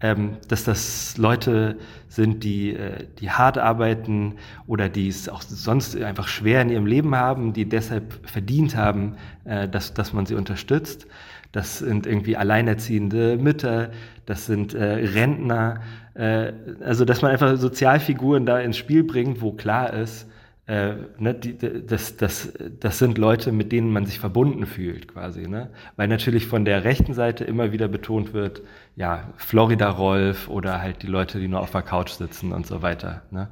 [0.01, 1.77] ähm, dass das Leute
[2.07, 4.35] sind, die, äh, die hart arbeiten
[4.67, 9.15] oder die es auch sonst einfach schwer in ihrem Leben haben, die deshalb verdient haben,
[9.43, 11.07] dass, dass man sie unterstützt.
[11.51, 13.91] Das sind irgendwie alleinerziehende Mütter,
[14.25, 15.81] das sind Rentner.
[16.15, 20.27] also, dass man einfach Sozialfiguren da ins Spiel bringt, wo klar ist,
[20.67, 25.47] äh, ne, die, das, das, das sind Leute, mit denen man sich verbunden fühlt, quasi.
[25.47, 25.69] Ne?
[25.95, 28.63] Weil natürlich von der rechten Seite immer wieder betont wird,
[28.95, 32.81] ja, Florida Rolf oder halt die Leute, die nur auf der Couch sitzen und so
[32.81, 33.23] weiter.
[33.31, 33.49] Ne?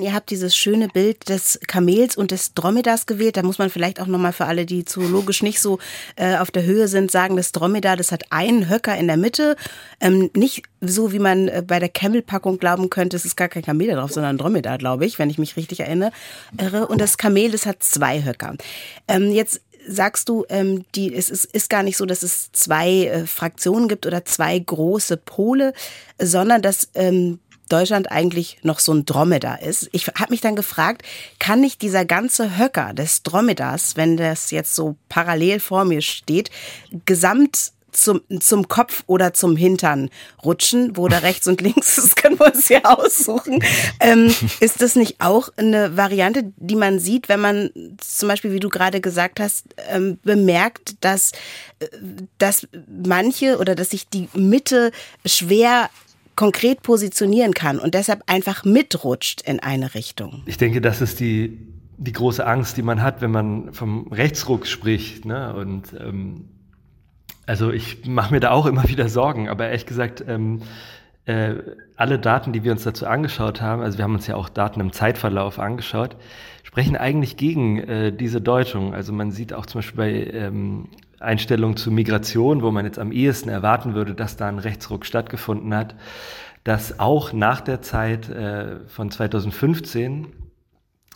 [0.00, 3.36] Ihr habt dieses schöne Bild des Kamels und des Dromedas gewählt.
[3.36, 5.78] Da muss man vielleicht auch nochmal für alle, die zoologisch nicht so
[6.16, 9.54] äh, auf der Höhe sind, sagen, das Dromedar, das hat einen Höcker in der Mitte.
[10.00, 13.62] Ähm, nicht so, wie man äh, bei der Camel-Packung glauben könnte, es ist gar kein
[13.62, 16.10] Kamel da drauf, sondern ein Dromedar, glaube ich, wenn ich mich richtig erinnere.
[16.88, 18.56] Und das Kamel, das hat zwei Höcker.
[19.08, 23.06] Ähm, jetzt sagst du, ähm, die, es ist, ist gar nicht so, dass es zwei
[23.06, 25.72] äh, Fraktionen gibt oder zwei große Pole,
[26.18, 29.88] sondern dass ähm, Deutschland eigentlich noch so ein Dromedar ist.
[29.92, 31.02] Ich habe mich dann gefragt,
[31.38, 36.50] kann nicht dieser ganze Höcker des Dromedars, wenn das jetzt so parallel vor mir steht,
[37.06, 40.10] gesamt zum, zum Kopf oder zum Hintern
[40.44, 43.62] rutschen, wo da rechts und links, das können wir uns ja aussuchen.
[44.00, 48.60] Ähm, ist das nicht auch eine Variante, die man sieht, wenn man zum Beispiel, wie
[48.60, 51.32] du gerade gesagt hast, ähm, bemerkt, dass,
[51.80, 51.86] äh,
[52.38, 54.90] dass manche oder dass sich die Mitte
[55.24, 55.90] schwer
[56.34, 60.42] konkret positionieren kann und deshalb einfach mitrutscht in eine Richtung?
[60.46, 61.58] Ich denke, das ist die,
[61.98, 65.24] die große Angst, die man hat, wenn man vom Rechtsruck spricht.
[65.24, 65.54] Ne?
[65.54, 66.48] Und ähm,
[67.46, 70.62] also ich mache mir da auch immer wieder Sorgen, aber ehrlich gesagt, ähm,
[71.24, 71.54] äh,
[71.96, 74.80] alle Daten, die wir uns dazu angeschaut haben, also wir haben uns ja auch Daten
[74.80, 76.16] im Zeitverlauf angeschaut,
[76.62, 78.94] sprechen eigentlich gegen äh, diese Deutung.
[78.94, 80.88] Also man sieht auch zum Beispiel bei ähm,
[81.20, 85.74] Einstellungen zu Migration, wo man jetzt am ehesten erwarten würde, dass da ein Rechtsruck stattgefunden
[85.74, 85.94] hat,
[86.64, 90.26] dass auch nach der Zeit äh, von 2015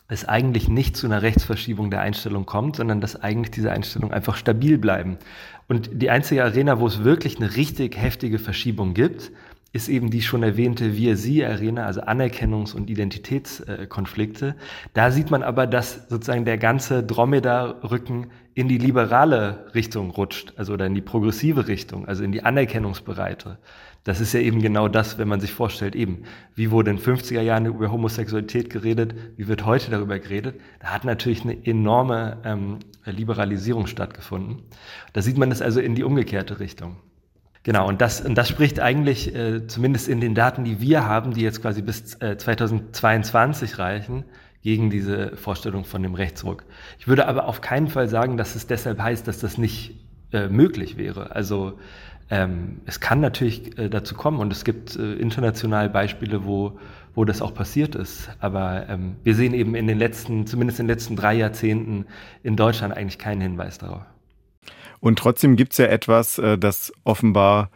[0.09, 4.37] es eigentlich nicht zu einer Rechtsverschiebung der Einstellung kommt, sondern dass eigentlich diese Einstellungen einfach
[4.37, 5.19] stabil bleiben.
[5.69, 9.33] Und die einzige Arena, wo es wirklich eine richtig heftige Verschiebung gibt,
[9.73, 14.55] ist eben die schon erwähnte Wir-Sie-Arena, also Anerkennungs- und Identitätskonflikte.
[14.95, 20.73] Da sieht man aber, dass sozusagen der ganze Dromedar-Rücken in die liberale Richtung rutscht, also
[20.73, 23.59] oder in die progressive Richtung, also in die Anerkennungsbereite.
[24.07, 26.23] Das ist ja eben genau das, wenn man sich vorstellt, eben,
[26.55, 30.61] wie wurde in 50er Jahren über Homosexualität geredet, wie wird heute darüber geredet.
[30.79, 34.63] Da hat natürlich eine enorme ähm, Liberalisierung stattgefunden.
[35.13, 36.99] Da sieht man das also in die umgekehrte Richtung.
[37.65, 41.35] Genau, und das, und das spricht eigentlich, äh, zumindest in den Daten, die wir haben,
[41.35, 44.23] die jetzt quasi bis äh, 2022 reichen,
[44.63, 46.63] gegen diese Vorstellung von dem Rechtsruck.
[47.01, 49.97] Ich würde aber auf keinen Fall sagen, dass es deshalb heißt, dass das nicht
[50.33, 51.35] äh, möglich wäre.
[51.35, 51.81] Also
[52.31, 56.79] ähm, es kann natürlich äh, dazu kommen und es gibt äh, international Beispiele, wo,
[57.15, 58.31] wo das auch passiert ist.
[58.41, 62.07] Aber ähm, wir sehen eben in den letzten, zumindest in den letzten drei Jahrzehnten
[62.43, 64.03] in Deutschland eigentlich keinen Hinweis darauf.
[65.01, 67.71] Und trotzdem gibt es ja etwas, äh, das offenbar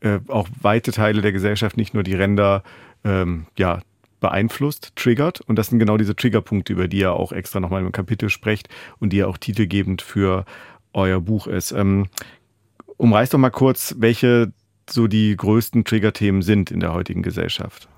[0.00, 2.62] äh, auch weite Teile der Gesellschaft, nicht nur die Ränder,
[3.04, 3.80] ähm, ja,
[4.20, 5.40] beeinflusst, triggert.
[5.40, 8.68] Und das sind genau diese Triggerpunkte, über die ihr auch extra nochmal im Kapitel sprecht
[8.98, 10.44] und die ja auch titelgebend für
[10.92, 11.72] euer Buch ist.
[11.72, 12.06] Ähm,
[12.98, 14.52] umreiß doch mal kurz, welche
[14.90, 17.88] so die größten Triggerthemen sind in der heutigen Gesellschaft.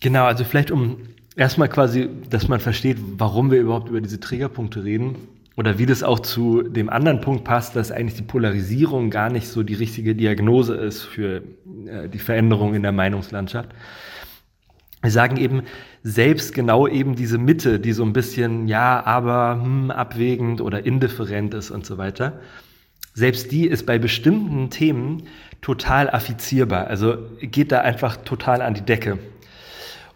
[0.00, 0.98] Genau, also vielleicht um
[1.36, 5.16] erstmal quasi, dass man versteht, warum wir überhaupt über diese Triggerpunkte reden
[5.56, 9.48] oder wie das auch zu dem anderen Punkt passt, dass eigentlich die Polarisierung gar nicht
[9.48, 11.42] so die richtige Diagnose ist für
[11.86, 13.70] äh, die Veränderung in der Meinungslandschaft.
[15.02, 15.62] Wir sagen eben,
[16.02, 21.54] selbst genau eben diese Mitte, die so ein bisschen, ja, aber hm, abwägend oder indifferent
[21.54, 22.40] ist und so weiter,
[23.14, 25.22] selbst die ist bei bestimmten Themen
[25.62, 26.88] total affizierbar.
[26.88, 29.18] Also geht da einfach total an die Decke.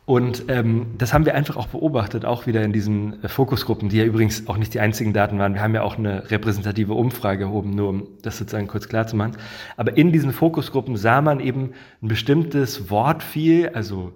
[0.09, 3.99] Und ähm, das haben wir einfach auch beobachtet, auch wieder in diesen äh, Fokusgruppen, die
[3.99, 5.53] ja übrigens auch nicht die einzigen Daten waren.
[5.53, 9.17] Wir haben ja auch eine repräsentative Umfrage erhoben, nur um das sozusagen kurz klar zu
[9.17, 9.37] machen.
[9.77, 14.15] Aber in diesen Fokusgruppen sah man eben ein bestimmtes Wort viel, also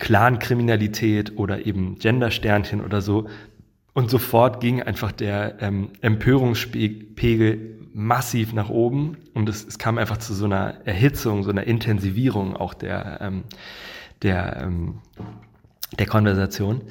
[0.00, 3.28] Clankriminalität oder eben Gendersternchen oder so,
[3.94, 10.16] und sofort ging einfach der ähm, Empörungspegel massiv nach oben und es, es kam einfach
[10.16, 13.44] zu so einer Erhitzung, so einer Intensivierung auch der, ähm,
[14.22, 15.00] der, ähm,
[15.98, 16.82] der Konversation.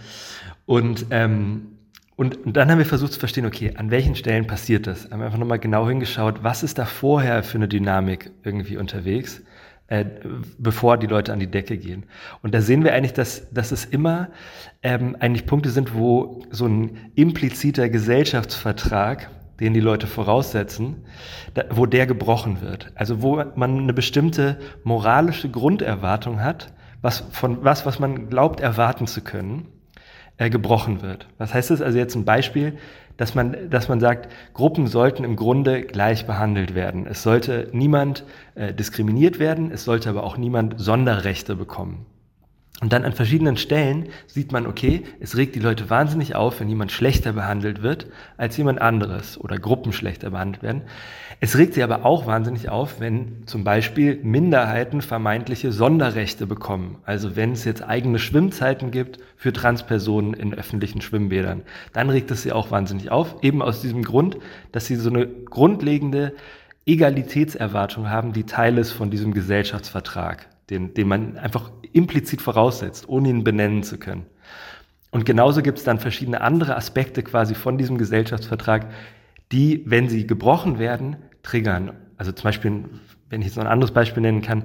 [0.66, 1.78] Und, ähm,
[2.16, 5.10] und, und dann haben wir versucht zu verstehen, okay, an welchen Stellen passiert das?
[5.10, 9.42] Haben einfach nochmal genau hingeschaut, was ist da vorher für eine Dynamik irgendwie unterwegs?
[9.92, 10.06] Äh,
[10.58, 12.06] bevor die Leute an die Decke gehen.
[12.42, 14.30] Und da sehen wir eigentlich, dass, dass es immer
[14.84, 21.04] ähm, eigentlich Punkte sind, wo so ein impliziter Gesellschaftsvertrag, den die Leute voraussetzen,
[21.56, 22.94] da, wo der gebrochen wird.
[22.96, 29.08] Also wo man eine bestimmte moralische Grunderwartung hat, was von was, was man glaubt erwarten
[29.08, 29.68] zu können,
[30.38, 31.28] äh, gebrochen wird.
[31.38, 31.82] Was heißt das?
[31.82, 32.78] Also jetzt ein Beispiel
[33.22, 37.06] dass man, dass man sagt, Gruppen sollten im Grunde gleich behandelt werden.
[37.06, 38.24] Es sollte niemand
[38.56, 42.08] äh, diskriminiert werden, es sollte aber auch niemand Sonderrechte bekommen.
[42.82, 46.68] Und dann an verschiedenen Stellen sieht man, okay, es regt die Leute wahnsinnig auf, wenn
[46.68, 48.08] jemand schlechter behandelt wird
[48.38, 50.82] als jemand anderes oder Gruppen schlechter behandelt werden.
[51.44, 57.00] Es regt sie aber auch wahnsinnig auf, wenn zum Beispiel Minderheiten vermeintliche Sonderrechte bekommen.
[57.04, 62.44] Also wenn es jetzt eigene Schwimmzeiten gibt für Transpersonen in öffentlichen Schwimmbädern, dann regt es
[62.44, 63.38] sie auch wahnsinnig auf.
[63.42, 64.38] Eben aus diesem Grund,
[64.72, 66.36] dass sie so eine grundlegende
[66.86, 73.30] Egalitätserwartung haben, die Teil ist von diesem Gesellschaftsvertrag den, den man einfach implizit voraussetzt, ohne
[73.30, 74.26] ihn benennen zu können.
[75.12, 78.88] Und genauso gibt es dann verschiedene andere Aspekte quasi von diesem Gesellschaftsvertrag,
[79.52, 81.94] die, wenn sie gebrochen werden, triggern.
[82.18, 82.86] Also zum Beispiel,
[83.30, 84.64] wenn ich jetzt noch ein anderes Beispiel nennen kann,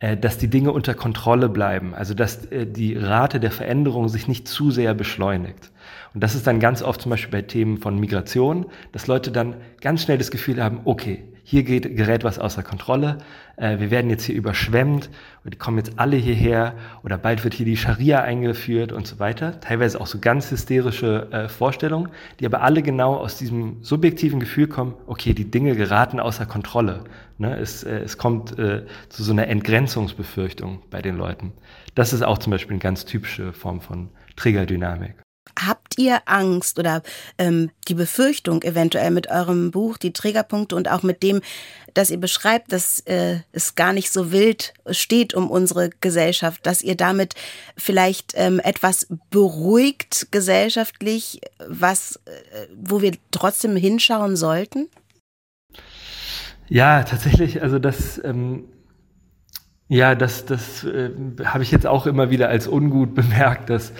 [0.00, 4.28] äh, dass die Dinge unter Kontrolle bleiben, also dass äh, die Rate der Veränderung sich
[4.28, 5.70] nicht zu sehr beschleunigt.
[6.14, 9.56] Und das ist dann ganz oft zum Beispiel bei Themen von Migration, dass Leute dann
[9.80, 13.18] ganz schnell das Gefühl haben, okay, hier geht, gerät was außer Kontrolle,
[13.56, 15.10] äh, wir werden jetzt hier überschwemmt
[15.44, 19.18] und die kommen jetzt alle hierher oder bald wird hier die Scharia eingeführt und so
[19.18, 19.60] weiter.
[19.60, 22.08] Teilweise auch so ganz hysterische äh, Vorstellungen,
[22.40, 27.04] die aber alle genau aus diesem subjektiven Gefühl kommen, okay, die Dinge geraten außer Kontrolle.
[27.38, 27.56] Ne?
[27.58, 31.52] Es, äh, es kommt äh, zu so einer Entgrenzungsbefürchtung bei den Leuten.
[31.94, 35.23] Das ist auch zum Beispiel eine ganz typische Form von Triggerdynamik.
[35.58, 37.02] Habt ihr Angst oder
[37.38, 41.42] ähm, die Befürchtung eventuell mit eurem Buch, die Trägerpunkte und auch mit dem,
[41.94, 46.82] dass ihr beschreibt, dass äh, es gar nicht so wild steht um unsere Gesellschaft, dass
[46.82, 47.34] ihr damit
[47.76, 54.88] vielleicht ähm, etwas beruhigt gesellschaftlich, was, äh, wo wir trotzdem hinschauen sollten?
[56.68, 57.62] Ja, tatsächlich.
[57.62, 58.64] Also das, ähm,
[59.88, 61.10] ja, das, das äh,
[61.44, 63.92] habe ich jetzt auch immer wieder als ungut bemerkt, dass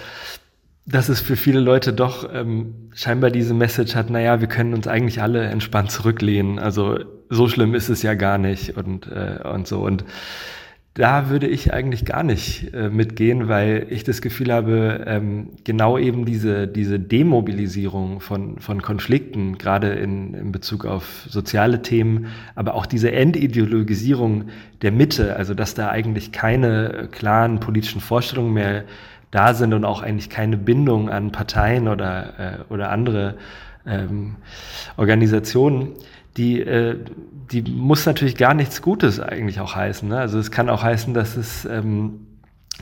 [0.85, 4.87] dass es für viele Leute doch ähm, scheinbar diese Message hat, naja, wir können uns
[4.87, 6.59] eigentlich alle entspannt zurücklehnen.
[6.59, 9.79] Also so schlimm ist es ja gar nicht und, äh, und so.
[9.79, 10.05] Und
[10.93, 15.97] da würde ich eigentlich gar nicht äh, mitgehen, weil ich das Gefühl habe, ähm, genau
[15.97, 22.75] eben diese, diese Demobilisierung von, von Konflikten, gerade in, in Bezug auf soziale Themen, aber
[22.75, 24.45] auch diese Endideologisierung
[24.83, 28.85] der Mitte, also dass da eigentlich keine klaren politischen Vorstellungen mehr
[29.35, 33.35] da sind und auch eigentlich keine Bindung an Parteien oder, äh, oder andere
[33.85, 34.37] ähm,
[34.95, 35.89] Organisationen,
[36.37, 36.97] die, äh,
[37.51, 40.07] die muss natürlich gar nichts Gutes eigentlich auch heißen.
[40.07, 40.17] Ne?
[40.17, 42.21] Also es kann auch heißen, dass es ähm,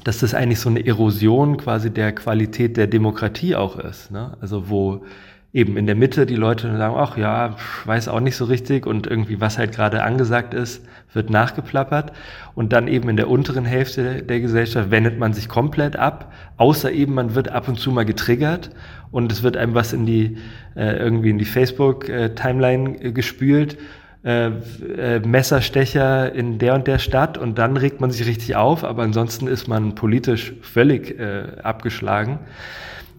[0.04, 4.12] dass das eigentlich so eine Erosion quasi der Qualität der Demokratie auch ist.
[4.12, 4.36] Ne?
[4.42, 5.06] Also wo
[5.54, 9.06] eben in der Mitte die Leute sagen, ach ja, weiß auch nicht so richtig und
[9.06, 12.12] irgendwie was halt gerade angesagt ist, wird nachgeplappert
[12.56, 16.92] und dann eben in der unteren Hälfte der Gesellschaft wendet man sich komplett ab, außer
[16.92, 18.72] eben man wird ab und zu mal getriggert
[19.12, 20.38] und es wird einem was in die
[20.76, 23.78] äh, irgendwie in die Facebook äh, Timeline äh, gespült
[24.24, 28.84] äh, äh, Messerstecher in der und der Stadt und dann regt man sich richtig auf,
[28.84, 32.40] aber ansonsten ist man politisch völlig äh, abgeschlagen.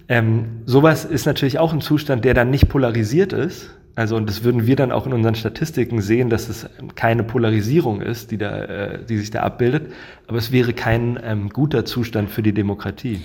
[0.09, 3.71] Ähm, sowas ist natürlich auch ein Zustand, der dann nicht polarisiert ist.
[3.97, 8.01] Also, und das würden wir dann auch in unseren Statistiken sehen, dass es keine Polarisierung
[8.03, 9.93] ist, die, da, äh, die sich da abbildet.
[10.27, 13.21] Aber es wäre kein ähm, guter Zustand für die Demokratie.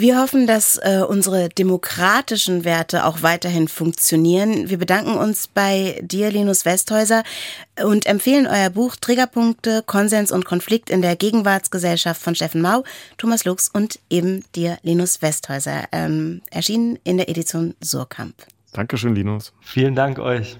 [0.00, 4.70] Wir hoffen, dass äh, unsere demokratischen Werte auch weiterhin funktionieren.
[4.70, 7.24] Wir bedanken uns bei dir, Linus Westhäuser,
[7.82, 12.84] und empfehlen euer Buch Triggerpunkte, Konsens und Konflikt in der Gegenwartsgesellschaft von Steffen Mau,
[13.16, 18.36] Thomas Lux und eben dir, Linus Westhäuser, ähm, erschienen in der Edition Surkamp.
[18.74, 19.52] Dankeschön, Linus.
[19.62, 20.58] Vielen Dank euch.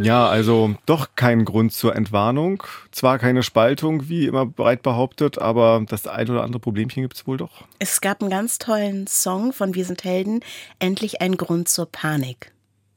[0.00, 2.62] Ja, also doch kein Grund zur Entwarnung.
[2.92, 7.26] Zwar keine Spaltung, wie immer breit behauptet, aber das ein oder andere Problemchen gibt es
[7.26, 7.64] wohl doch.
[7.78, 10.40] Es gab einen ganz tollen Song von Wir sind Helden,
[10.78, 12.52] Endlich ein Grund zur Panik.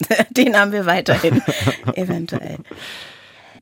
[0.32, 1.42] Den haben wir weiterhin,
[1.94, 2.58] eventuell.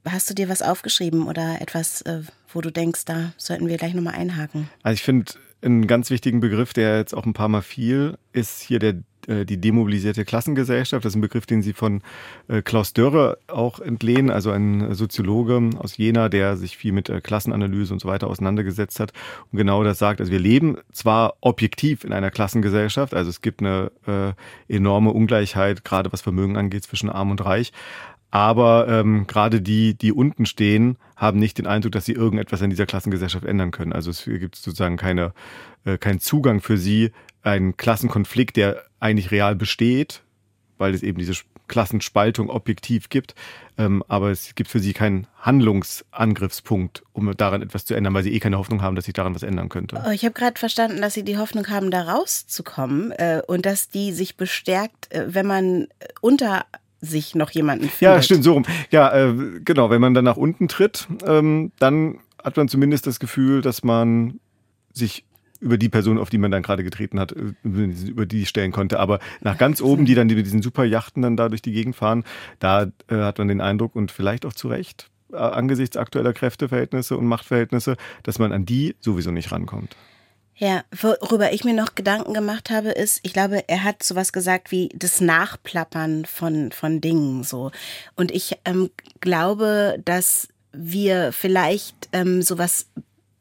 [0.08, 2.22] Hast du dir was aufgeschrieben oder etwas, äh,
[2.54, 4.70] wo du denkst, da sollten wir gleich nochmal einhaken?
[4.82, 8.62] Also ich finde, einen ganz wichtigen Begriff, der jetzt auch ein paar Mal fiel, ist
[8.62, 8.96] hier der
[9.28, 11.04] die demobilisierte Klassengesellschaft.
[11.04, 12.02] Das ist ein Begriff, den Sie von
[12.48, 17.22] äh, Klaus Dörre auch entlehnen, also ein Soziologe aus Jena, der sich viel mit äh,
[17.22, 19.14] Klassenanalyse und so weiter auseinandergesetzt hat
[19.52, 20.20] und genau das sagt.
[20.20, 25.84] Also wir leben zwar objektiv in einer Klassengesellschaft, also es gibt eine äh, enorme Ungleichheit,
[25.84, 27.72] gerade was Vermögen angeht, zwischen Arm und Reich,
[28.32, 32.70] aber ähm, gerade die, die unten stehen, haben nicht den Eindruck, dass sie irgendetwas in
[32.70, 33.92] dieser Klassengesellschaft ändern können.
[33.92, 35.34] Also es gibt sozusagen keine,
[35.84, 37.12] äh, keinen Zugang für sie,
[37.44, 40.22] einen Klassenkonflikt, der eigentlich real besteht,
[40.78, 41.34] weil es eben diese
[41.68, 43.36] Klassenspaltung objektiv gibt.
[43.78, 48.34] Ähm, aber es gibt für sie keinen Handlungsangriffspunkt, um daran etwas zu ändern, weil sie
[48.34, 50.04] eh keine Hoffnung haben, dass sich daran was ändern könnte.
[50.06, 53.88] Oh, ich habe gerade verstanden, dass sie die Hoffnung haben, da rauszukommen äh, und dass
[53.88, 55.88] die sich bestärkt, äh, wenn man
[56.20, 56.66] unter
[57.00, 58.16] sich noch jemanden findet.
[58.16, 58.66] Ja, stimmt, so rum.
[58.92, 63.20] Ja, äh, genau, wenn man dann nach unten tritt, ähm, dann hat man zumindest das
[63.20, 64.40] Gefühl, dass man
[64.92, 65.24] sich
[65.60, 69.00] über die Person, auf die man dann gerade getreten hat, äh, über die stellen konnte.
[69.00, 71.96] Aber nach ganz oben, die dann mit diesen super Yachten dann da durch die Gegend
[71.96, 72.24] fahren,
[72.60, 77.18] da äh, hat man den Eindruck und vielleicht auch zu Recht, äh, angesichts aktueller Kräfteverhältnisse
[77.18, 79.96] und Machtverhältnisse, dass man an die sowieso nicht rankommt.
[80.56, 84.72] Ja, worüber ich mir noch Gedanken gemacht habe, ist, ich glaube, er hat sowas gesagt
[84.72, 87.72] wie das Nachplappern von, von Dingen so.
[88.18, 88.90] Und ich ähm,
[89.22, 92.88] glaube, dass wir vielleicht ähm, sowas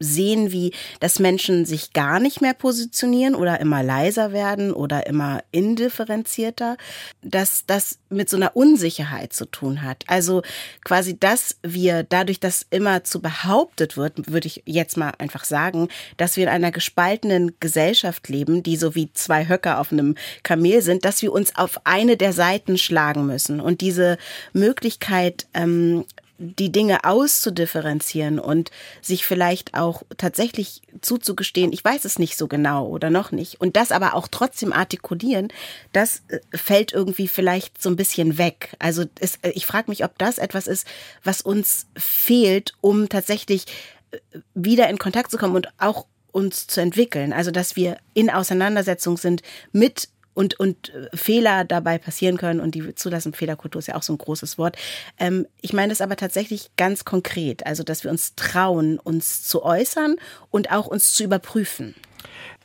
[0.00, 5.42] sehen, wie dass Menschen sich gar nicht mehr positionieren oder immer leiser werden oder immer
[5.50, 6.76] indifferenzierter,
[7.22, 10.04] dass das mit so einer Unsicherheit zu tun hat.
[10.06, 10.42] Also
[10.84, 15.88] quasi, dass wir dadurch, dass immer zu behauptet wird, würde ich jetzt mal einfach sagen,
[16.16, 20.82] dass wir in einer gespaltenen Gesellschaft leben, die so wie zwei Höcker auf einem Kamel
[20.82, 23.60] sind, dass wir uns auf eine der Seiten schlagen müssen.
[23.60, 24.18] Und diese
[24.52, 26.04] Möglichkeit, ähm,
[26.38, 28.70] die Dinge auszudifferenzieren und
[29.02, 33.60] sich vielleicht auch tatsächlich zuzugestehen, ich weiß es nicht so genau oder noch nicht.
[33.60, 35.48] Und das aber auch trotzdem artikulieren,
[35.92, 38.76] das äh, fällt irgendwie vielleicht so ein bisschen weg.
[38.78, 40.86] Also es, äh, ich frage mich, ob das etwas ist,
[41.24, 43.66] was uns fehlt, um tatsächlich
[44.12, 44.18] äh,
[44.54, 47.32] wieder in Kontakt zu kommen und auch uns zu entwickeln.
[47.32, 52.76] Also dass wir in Auseinandersetzung sind mit und, und äh, Fehler dabei passieren können und
[52.76, 54.76] die Zulassung Fehlerkultur ist ja auch so ein großes Wort.
[55.18, 59.64] Ähm, ich meine das aber tatsächlich ganz konkret, also dass wir uns trauen, uns zu
[59.64, 60.14] äußern
[60.50, 61.96] und auch uns zu überprüfen.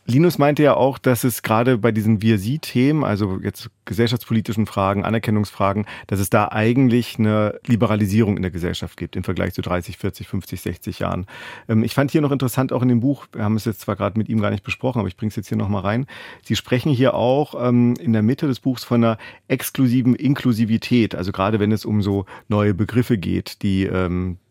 [0.06, 5.86] Linus meinte ja auch, dass es gerade bei diesen Wir-Sie-Themen, also jetzt gesellschaftspolitischen Fragen, Anerkennungsfragen,
[6.08, 10.28] dass es da eigentlich eine Liberalisierung in der Gesellschaft gibt im Vergleich zu 30, 40,
[10.28, 11.26] 50, 60 Jahren.
[11.70, 13.96] Ähm, ich fand hier noch interessant, auch in dem Buch, wir haben es jetzt zwar
[13.96, 16.06] gerade mit ihm gar nicht besprochen, aber ich bringe es jetzt hier nochmal rein.
[16.44, 21.32] Sie sprechen hier auch ähm, in der Mitte des Buchs von einer exklusiven Inklusivität, also
[21.32, 23.86] gerade wenn es um so neue Begriffe geht, die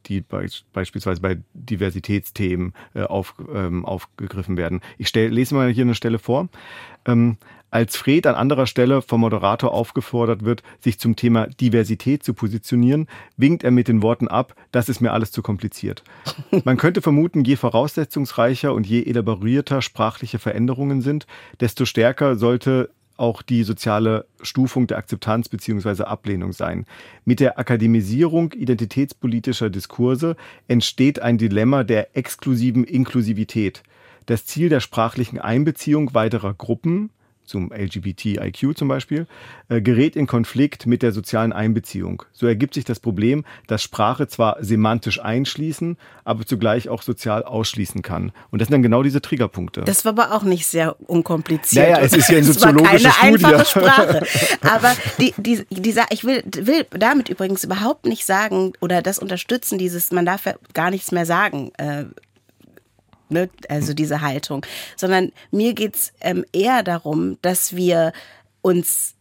[0.06, 4.80] die beispielsweise bei Diversitätsthemen äh, auf, ähm, aufgegriffen werden.
[4.98, 6.48] Ich stell, lese mal hier eine Stelle vor.
[7.06, 7.36] Ähm,
[7.72, 13.08] als Fred an anderer Stelle vom Moderator aufgefordert wird, sich zum Thema Diversität zu positionieren,
[13.38, 16.04] winkt er mit den Worten ab, das ist mir alles zu kompliziert.
[16.64, 21.26] Man könnte vermuten, je voraussetzungsreicher und je elaborierter sprachliche Veränderungen sind,
[21.60, 26.04] desto stärker sollte auch die soziale Stufung der Akzeptanz bzw.
[26.04, 26.86] Ablehnung sein.
[27.24, 30.36] Mit der Akademisierung identitätspolitischer Diskurse
[30.68, 33.82] entsteht ein Dilemma der exklusiven Inklusivität.
[34.26, 37.10] Das Ziel der sprachlichen Einbeziehung weiterer Gruppen,
[37.44, 39.26] zum LGBTIQ zum Beispiel,
[39.68, 42.22] äh, gerät in Konflikt mit der sozialen Einbeziehung.
[42.32, 48.02] So ergibt sich das Problem, dass Sprache zwar semantisch einschließen, aber zugleich auch sozial ausschließen
[48.02, 48.32] kann.
[48.50, 49.82] Und das sind dann genau diese Triggerpunkte.
[49.82, 51.88] Das war aber auch nicht sehr unkompliziert.
[51.88, 53.54] Naja, es ist ja eine soziologische es war keine Studie.
[53.54, 54.26] einfache Sprache.
[54.62, 59.78] Aber die, die, die, ich will, will damit übrigens überhaupt nicht sagen oder das unterstützen,
[59.78, 61.72] dieses, man darf ja gar nichts mehr sagen.
[61.76, 62.04] Äh,
[63.32, 63.50] ne?
[63.68, 64.64] also diese Haltung,
[64.96, 68.12] sondern mir geht's ähm, eher darum, dass wir
[68.60, 69.14] uns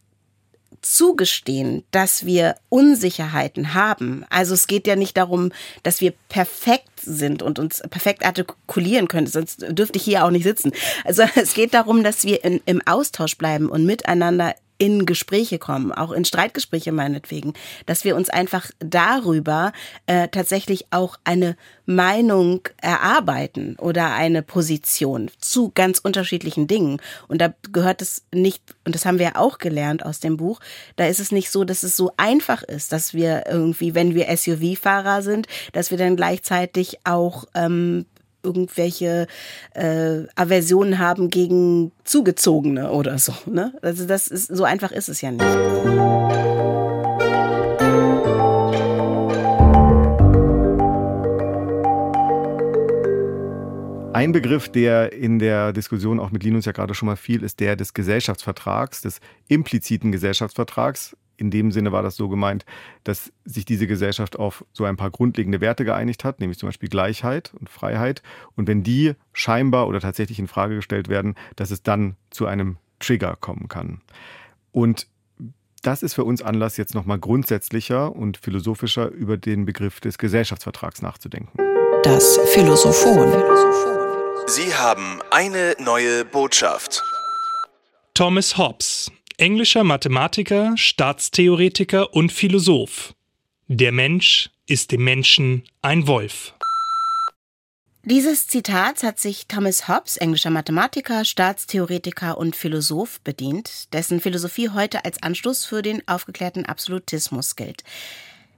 [0.82, 4.24] zugestehen, dass wir Unsicherheiten haben.
[4.30, 5.52] Also es geht ja nicht darum,
[5.84, 10.42] dass wir perfekt sind und uns perfekt artikulieren können, sonst dürfte ich hier auch nicht
[10.42, 10.72] sitzen.
[11.04, 15.92] Also es geht darum, dass wir in, im Austausch bleiben und miteinander in Gespräche kommen,
[15.92, 17.52] auch in Streitgespräche meinetwegen,
[17.86, 19.72] dass wir uns einfach darüber
[20.06, 27.00] äh, tatsächlich auch eine Meinung erarbeiten oder eine Position zu ganz unterschiedlichen Dingen.
[27.28, 30.58] Und da gehört es nicht, und das haben wir ja auch gelernt aus dem Buch,
[30.96, 34.36] da ist es nicht so, dass es so einfach ist, dass wir irgendwie, wenn wir
[34.36, 38.06] SUV-Fahrer sind, dass wir dann gleichzeitig auch ähm,
[38.42, 39.26] irgendwelche
[39.74, 43.32] äh, Aversionen haben gegen Zugezogene oder so.
[43.46, 43.72] Ne?
[43.82, 45.42] Also das ist so einfach ist es ja nicht.
[54.14, 57.60] Ein Begriff, der in der Diskussion auch mit Linus ja gerade schon mal fiel, ist
[57.60, 62.64] der des Gesellschaftsvertrags, des impliziten Gesellschaftsvertrags in dem Sinne war das so gemeint,
[63.02, 66.88] dass sich diese Gesellschaft auf so ein paar grundlegende Werte geeinigt hat, nämlich zum Beispiel
[66.88, 68.22] Gleichheit und Freiheit.
[68.54, 72.76] Und wenn die scheinbar oder tatsächlich in Frage gestellt werden, dass es dann zu einem
[73.00, 74.00] Trigger kommen kann.
[74.70, 75.08] Und
[75.82, 81.02] das ist für uns Anlass, jetzt nochmal grundsätzlicher und philosophischer über den Begriff des Gesellschaftsvertrags
[81.02, 81.58] nachzudenken.
[82.04, 83.32] Das Philosophon.
[84.46, 87.02] Sie haben eine neue Botschaft.
[88.14, 89.10] Thomas Hobbes
[89.42, 93.12] englischer Mathematiker, Staatstheoretiker und Philosoph.
[93.66, 96.54] Der Mensch ist dem Menschen ein Wolf.
[98.04, 105.04] Dieses Zitat hat sich Thomas Hobbes, englischer Mathematiker, Staatstheoretiker und Philosoph, bedient, dessen Philosophie heute
[105.04, 107.82] als Anstoß für den aufgeklärten Absolutismus gilt.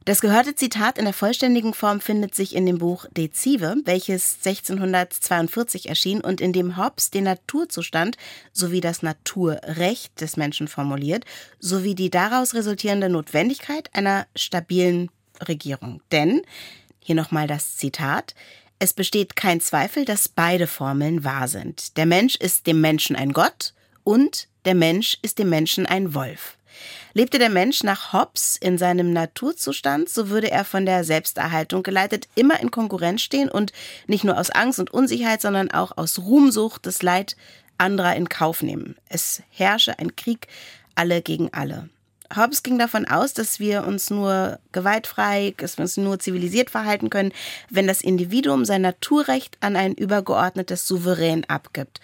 [0.04, 5.88] Das gehörte Zitat in der vollständigen Form findet sich in dem Buch Dezive, welches 1642
[5.88, 8.18] erschien und in dem Hobbes den Naturzustand
[8.52, 11.24] sowie das Naturrecht des Menschen formuliert,
[11.58, 16.02] sowie die daraus resultierende Notwendigkeit einer stabilen Regierung.
[16.12, 16.42] Denn,
[17.00, 18.34] hier nochmal das Zitat,
[18.78, 21.96] es besteht kein Zweifel, dass beide Formeln wahr sind.
[21.96, 26.58] Der Mensch ist dem Menschen ein Gott und der Mensch ist dem Menschen ein Wolf.
[27.16, 32.28] Lebte der Mensch nach Hobbes in seinem Naturzustand, so würde er von der Selbsterhaltung geleitet
[32.34, 33.72] immer in Konkurrenz stehen und
[34.08, 37.36] nicht nur aus Angst und Unsicherheit, sondern auch aus Ruhmsucht das Leid
[37.78, 38.96] anderer in Kauf nehmen.
[39.08, 40.48] Es herrsche ein Krieg
[40.96, 41.88] alle gegen alle.
[42.34, 47.10] Hobbes ging davon aus, dass wir uns nur gewaltfrei, dass wir uns nur zivilisiert verhalten
[47.10, 47.32] können,
[47.70, 52.00] wenn das Individuum sein Naturrecht an ein übergeordnetes Souverän abgibt.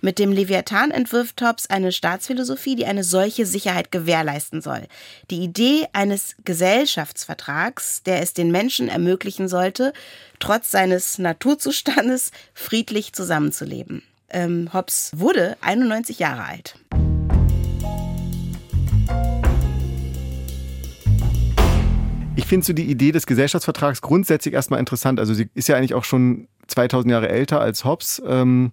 [0.00, 4.86] Mit dem Leviathan entwirft Hobbes eine Staatsphilosophie, die eine solche Sicherheit gewährleisten soll.
[5.28, 9.92] Die Idee eines Gesellschaftsvertrags, der es den Menschen ermöglichen sollte,
[10.38, 14.04] trotz seines Naturzustandes friedlich zusammenzuleben.
[14.30, 16.76] Ähm, Hobbes wurde 91 Jahre alt.
[22.36, 25.18] Ich finde so die Idee des Gesellschaftsvertrags grundsätzlich erstmal interessant.
[25.18, 28.22] Also sie ist ja eigentlich auch schon 2000 Jahre älter als Hobbes.
[28.24, 28.70] Ähm,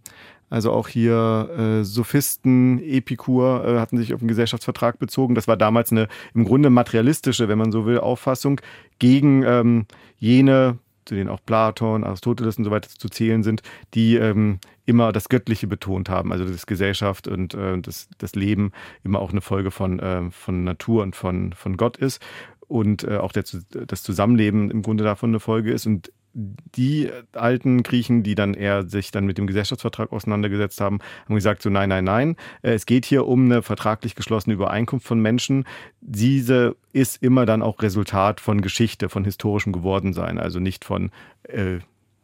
[0.56, 5.36] also auch hier äh, Sophisten, Epikur äh, hatten sich auf den Gesellschaftsvertrag bezogen.
[5.36, 8.62] Das war damals eine im Grunde materialistische, wenn man so will, Auffassung
[8.98, 9.86] gegen ähm,
[10.18, 13.64] jene, zu denen auch Platon, Aristoteles und so weiter zu zählen sind,
[13.96, 18.72] die ähm, immer das Göttliche betont haben, also das Gesellschaft und äh, das, das Leben
[19.04, 22.22] immer auch eine Folge von, äh, von Natur und von, von Gott ist
[22.70, 25.86] und äh, auch der, das Zusammenleben im Grunde davon eine Folge ist.
[25.86, 31.36] Und die alten Griechen, die dann eher sich dann mit dem Gesellschaftsvertrag auseinandergesetzt haben, haben
[31.36, 35.20] gesagt, so nein, nein, nein, äh, es geht hier um eine vertraglich geschlossene Übereinkunft von
[35.22, 35.64] Menschen.
[36.02, 41.10] Diese ist immer dann auch Resultat von Geschichte, von historischem Gewordensein, also nicht von
[41.44, 41.80] äh,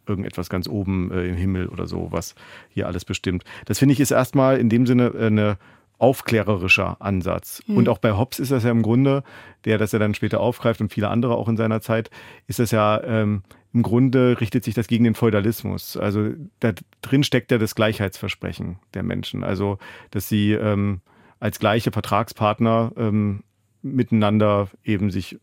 [0.06, 2.36] irgendetwas ganz oben äh, im Himmel oder so, was
[2.70, 3.46] hier alles bestimmt.
[3.66, 5.58] Das finde ich ist erstmal in dem Sinne äh, eine
[6.02, 7.62] aufklärerischer Ansatz.
[7.68, 7.78] Mhm.
[7.78, 9.24] Und auch bei Hobbes ist das ja im Grunde,
[9.66, 12.10] der das ja dann später aufgreift und viele andere auch in seiner Zeit,
[12.48, 15.96] ist das ja ähm, im Grunde richtet sich das gegen den Feudalismus.
[15.96, 19.44] Also da drin steckt ja das Gleichheitsversprechen der Menschen.
[19.44, 19.78] Also
[20.10, 21.02] dass sie ähm,
[21.40, 23.44] als gleiche Vertragspartner ähm,
[23.84, 25.40] miteinander eben sich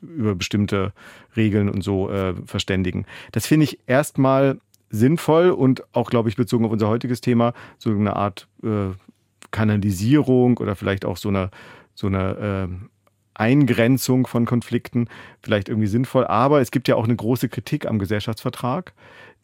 [0.00, 0.92] über bestimmte
[1.36, 3.04] Regeln und so äh, verständigen.
[3.32, 7.90] Das finde ich erstmal sinnvoll und auch, glaube ich, bezogen auf unser heutiges Thema, so
[7.90, 8.90] eine Art äh,
[9.50, 11.50] Kanalisierung oder vielleicht auch so eine,
[11.94, 12.86] so eine äh,
[13.34, 15.08] Eingrenzung von Konflikten
[15.42, 16.26] vielleicht irgendwie sinnvoll.
[16.26, 18.92] Aber es gibt ja auch eine große Kritik am Gesellschaftsvertrag,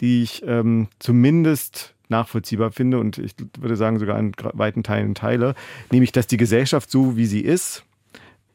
[0.01, 5.55] die ich ähm, zumindest nachvollziehbar finde und ich würde sagen sogar in weiten Teilen teile,
[5.91, 7.85] nämlich dass die Gesellschaft so wie sie ist,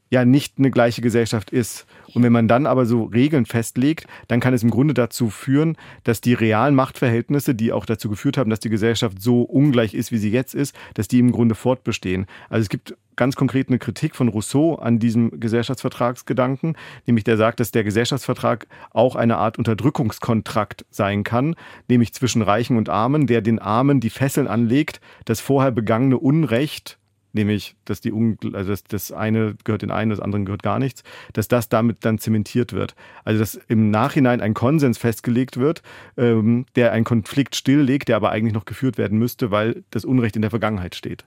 [0.10, 1.86] ja nicht eine gleiche Gesellschaft ist.
[2.14, 5.78] Und wenn man dann aber so Regeln festlegt, dann kann es im Grunde dazu führen,
[6.03, 10.12] dass die realen Machtverhältnisse, die auch dazu geführt haben, dass die Gesellschaft so ungleich ist,
[10.12, 12.26] wie sie jetzt ist, dass die im Grunde fortbestehen.
[12.49, 17.60] Also es gibt ganz konkret eine Kritik von Rousseau an diesem Gesellschaftsvertragsgedanken, nämlich der sagt,
[17.60, 21.55] dass der Gesellschaftsvertrag auch eine Art Unterdrückungskontrakt sein kann,
[21.89, 26.99] nämlich zwischen Reichen und Armen, der den Armen die Fesseln anlegt, das vorher begangene Unrecht
[27.34, 28.11] nämlich dass die
[28.53, 31.03] also das, das eine gehört den einen, das andere gehört gar nichts,
[31.34, 32.95] dass das damit dann zementiert wird.
[33.23, 35.82] Also dass im Nachhinein ein Konsens festgelegt wird,
[36.17, 40.36] ähm, der einen Konflikt stilllegt, der aber eigentlich noch geführt werden müsste, weil das Unrecht
[40.36, 41.25] in der Vergangenheit steht.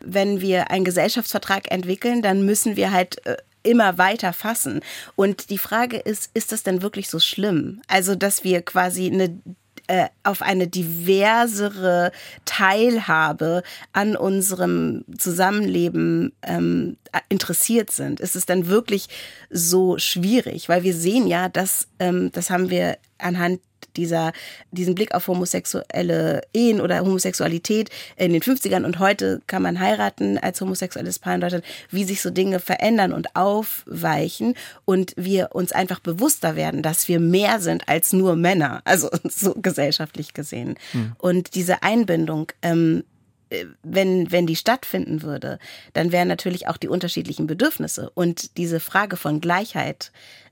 [0.00, 4.80] Wenn wir einen Gesellschaftsvertrag entwickeln, dann müssen wir halt äh, immer weiter fassen.
[5.16, 7.80] Und die Frage ist, ist das denn wirklich so schlimm?
[7.88, 9.40] Also, dass wir quasi eine
[9.86, 12.12] äh, auf eine diversere
[12.44, 13.62] Teilhabe
[13.92, 16.96] an unserem Zusammenleben ähm,
[17.28, 18.20] interessiert sind.
[18.20, 19.08] Ist es dann wirklich
[19.50, 20.68] so schwierig?
[20.68, 23.60] Weil wir sehen ja, dass, ähm, das haben wir anhand
[23.96, 24.32] dieser,
[24.70, 30.38] diesen Blick auf homosexuelle Ehen oder Homosexualität in den 50ern und heute kann man heiraten
[30.38, 35.72] als homosexuelles Paar in Deutschland, wie sich so Dinge verändern und aufweichen und wir uns
[35.72, 40.76] einfach bewusster werden, dass wir mehr sind als nur Männer, also so gesellschaftlich gesehen.
[40.92, 41.12] Hm.
[41.18, 43.04] Und diese Einbindung, ähm,
[43.50, 45.58] äh, wenn, wenn die stattfinden würde,
[45.92, 50.10] dann wären natürlich auch die unterschiedlichen Bedürfnisse und diese Frage von Gleichheit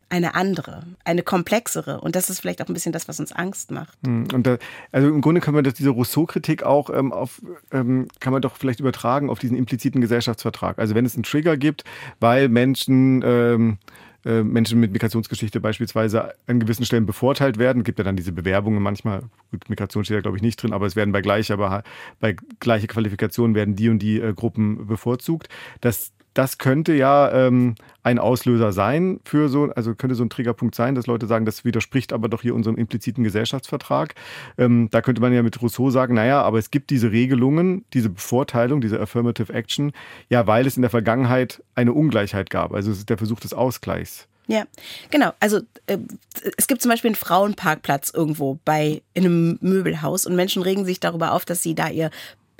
[0.08, 2.00] eine andere, eine komplexere.
[2.00, 3.98] Und das ist vielleicht auch ein bisschen das, was uns Angst macht.
[4.04, 4.58] Hm, und da,
[4.92, 7.42] also im Grunde kann man das, diese Rousseau-Kritik auch ähm, auf,
[7.72, 10.78] ähm, kann man doch vielleicht übertragen auf diesen impliziten Gesellschaftsvertrag.
[10.78, 11.84] Also wenn es einen Trigger gibt,
[12.20, 13.78] weil Menschen ähm,
[14.24, 17.84] äh, Menschen mit Migrationsgeschichte beispielsweise an gewissen Stellen bevorteilt werden.
[17.84, 20.86] Gibt ja dann diese Bewerbungen manchmal, gut, Migration steht da glaube ich nicht drin, aber
[20.86, 21.82] es werden bei gleicher,
[22.20, 25.48] bei gleicher Qualifikation werden die und die äh, Gruppen bevorzugt.
[25.82, 30.74] Dass das könnte ja ähm, ein Auslöser sein für so, also könnte so ein Triggerpunkt
[30.74, 34.14] sein, dass Leute sagen, das widerspricht aber doch hier unserem impliziten Gesellschaftsvertrag.
[34.58, 38.10] Ähm, da könnte man ja mit Rousseau sagen, naja, aber es gibt diese Regelungen, diese
[38.10, 39.92] Bevorteilung, diese Affirmative Action,
[40.28, 42.74] ja, weil es in der Vergangenheit eine Ungleichheit gab.
[42.74, 44.28] Also es ist der Versuch des Ausgleichs.
[44.46, 44.64] Ja,
[45.10, 45.32] genau.
[45.40, 45.98] Also äh,
[46.58, 51.00] es gibt zum Beispiel einen Frauenparkplatz irgendwo bei in einem Möbelhaus und Menschen regen sich
[51.00, 52.10] darüber auf, dass sie da ihr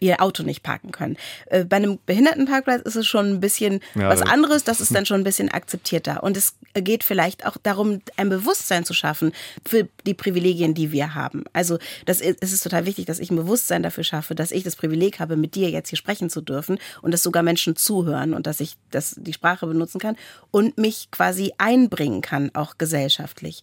[0.05, 1.17] ihr Auto nicht parken können.
[1.47, 5.07] Äh, bei einem Behindertenparkplatz ist es schon ein bisschen ja, was anderes, das ist dann
[5.07, 6.23] schon ein bisschen akzeptierter.
[6.23, 9.33] Und es geht vielleicht auch darum, ein Bewusstsein zu schaffen
[9.67, 11.45] für die Privilegien, die wir haben.
[11.53, 14.65] Also das ist, es ist total wichtig, dass ich ein Bewusstsein dafür schaffe, dass ich
[14.65, 18.35] das Privileg habe, mit dir jetzt hier sprechen zu dürfen und dass sogar Menschen zuhören
[18.35, 20.17] und dass ich das, die Sprache benutzen kann
[20.51, 23.63] und mich quasi einbringen kann, auch gesellschaftlich.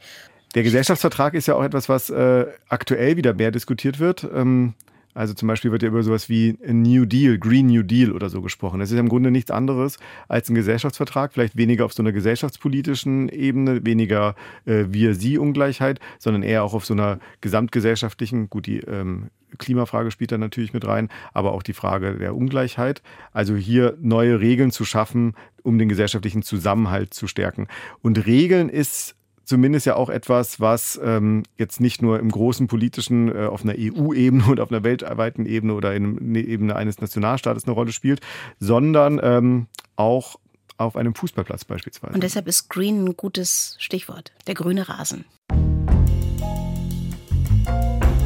[0.56, 4.24] Der Gesellschaftsvertrag ist ja auch etwas, was äh, aktuell wieder mehr diskutiert wird.
[4.24, 4.74] Ähm
[5.14, 8.42] also zum Beispiel wird ja über sowas wie New Deal, Green New Deal oder so
[8.42, 8.80] gesprochen.
[8.80, 9.98] Das ist im Grunde nichts anderes
[10.28, 14.36] als ein Gesellschaftsvertrag, vielleicht weniger auf so einer gesellschaftspolitischen Ebene, weniger
[14.66, 20.38] äh, Wir-Sie-Ungleichheit, sondern eher auch auf so einer gesamtgesellschaftlichen, gut, die ähm, Klimafrage spielt da
[20.38, 23.02] natürlich mit rein, aber auch die Frage der Ungleichheit.
[23.34, 27.68] Also hier neue Regeln zu schaffen, um den gesellschaftlichen Zusammenhalt zu stärken.
[28.02, 29.16] Und Regeln ist
[29.46, 33.76] zumindest ja auch etwas, was ähm, jetzt nicht nur im großen politischen, äh, auf einer
[33.78, 38.22] EU-Ebene oder auf einer weltweiten Ebene oder in der Ebene eines Nationalstaates eine Rolle spielt,
[38.60, 40.38] sondern ähm, auch
[40.78, 42.14] auf einem Fußballplatz beispielsweise.
[42.14, 45.26] Und deshalb ist Green ein gutes Stichwort, der grüne Rasen.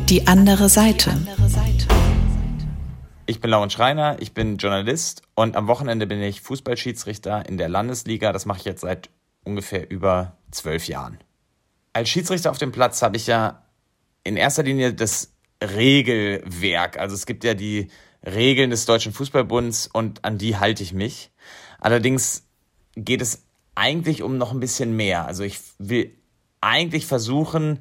[0.09, 1.17] Die andere Seite.
[3.27, 7.69] Ich bin Lauren Schreiner, ich bin Journalist und am Wochenende bin ich Fußballschiedsrichter in der
[7.69, 8.31] Landesliga.
[8.31, 9.09] Das mache ich jetzt seit
[9.43, 11.19] ungefähr über zwölf Jahren.
[11.93, 13.63] Als Schiedsrichter auf dem Platz habe ich ja
[14.23, 16.97] in erster Linie das Regelwerk.
[16.97, 17.89] Also es gibt ja die
[18.25, 21.31] Regeln des Deutschen Fußballbunds und an die halte ich mich.
[21.79, 22.47] Allerdings
[22.95, 23.45] geht es
[23.75, 25.25] eigentlich um noch ein bisschen mehr.
[25.25, 26.15] Also ich will
[26.61, 27.79] eigentlich versuchen,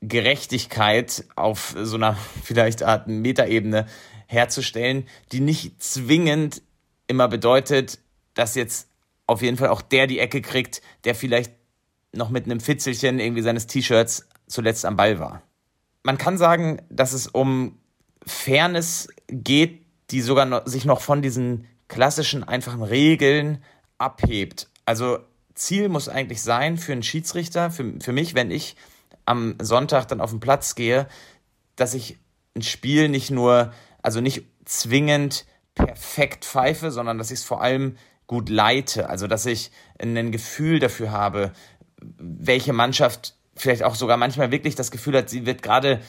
[0.00, 3.86] Gerechtigkeit auf so einer vielleicht Art Metaebene
[4.26, 6.62] herzustellen, die nicht zwingend
[7.06, 8.00] immer bedeutet,
[8.34, 8.88] dass jetzt
[9.26, 11.52] auf jeden Fall auch der die Ecke kriegt, der vielleicht
[12.16, 15.42] noch mit einem Fitzelchen irgendwie seines T-Shirts zuletzt am Ball war.
[16.02, 17.78] Man kann sagen, dass es um
[18.26, 23.62] Fairness geht, die sogar noch, sich noch von diesen klassischen einfachen Regeln
[23.98, 24.68] abhebt.
[24.84, 25.18] Also
[25.54, 28.76] Ziel muss eigentlich sein für einen Schiedsrichter, für, für mich, wenn ich
[29.24, 31.08] am Sonntag dann auf den Platz gehe,
[31.74, 32.18] dass ich
[32.54, 37.96] ein Spiel nicht nur, also nicht zwingend perfekt pfeife, sondern dass ich es vor allem
[38.26, 39.08] gut leite.
[39.08, 41.52] Also dass ich ein Gefühl dafür habe,
[42.18, 46.00] welche Mannschaft vielleicht auch sogar manchmal wirklich das Gefühl hat, sie wird gerade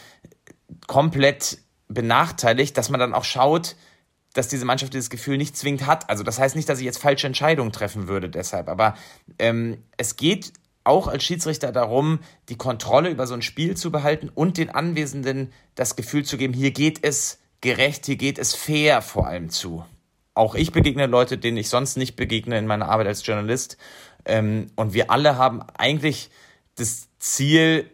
[0.88, 3.76] komplett benachteiligt, dass man dann auch schaut,
[4.34, 6.10] dass diese Mannschaft dieses Gefühl nicht zwingend hat.
[6.10, 8.96] Also das heißt nicht, dass ich jetzt falsche Entscheidungen treffen würde deshalb, aber
[9.40, 12.20] ähm, es geht auch als Schiedsrichter darum,
[12.50, 16.54] die Kontrolle über so ein Spiel zu behalten und den Anwesenden das Gefühl zu geben,
[16.54, 19.84] hier geht es gerecht, hier geht es fair vor allem zu.
[20.34, 23.78] Auch ich begegne Leute, denen ich sonst nicht begegne in meiner Arbeit als Journalist.
[24.26, 26.30] Ähm, und wir alle haben eigentlich
[26.76, 27.90] das Ziel,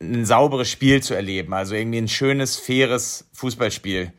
[0.00, 1.54] ein sauberes Spiel zu erleben.
[1.54, 4.12] Also irgendwie ein schönes, faires Fußballspiel.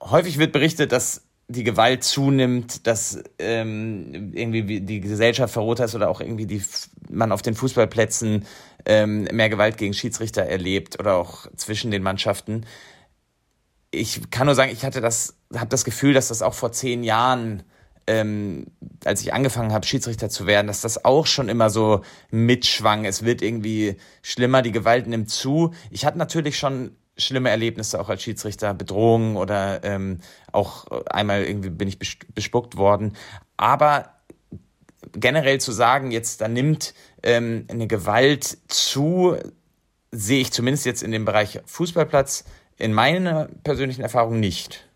[0.00, 6.10] Häufig wird berichtet, dass die Gewalt zunimmt, dass ähm, irgendwie die Gesellschaft verroht ist oder
[6.10, 6.62] auch irgendwie die
[7.08, 8.44] man auf den Fußballplätzen
[8.84, 12.66] ähm, mehr Gewalt gegen Schiedsrichter erlebt oder auch zwischen den Mannschaften.
[13.90, 17.02] Ich kann nur sagen, ich hatte das, habe das Gefühl, dass das auch vor zehn
[17.02, 17.62] Jahren
[18.08, 18.66] ähm,
[19.04, 22.00] als ich angefangen habe, Schiedsrichter zu werden, dass das auch schon immer so
[22.30, 23.04] mitschwang.
[23.04, 25.72] Es wird irgendwie schlimmer, die Gewalt nimmt zu.
[25.90, 30.20] Ich hatte natürlich schon schlimme Erlebnisse auch als Schiedsrichter, Bedrohungen oder ähm,
[30.52, 33.14] auch einmal irgendwie bin ich bespuckt worden.
[33.56, 34.14] Aber
[35.12, 39.36] generell zu sagen, jetzt da nimmt ähm, eine Gewalt zu,
[40.12, 42.44] sehe ich zumindest jetzt in dem Bereich Fußballplatz
[42.78, 44.88] in meiner persönlichen Erfahrung nicht.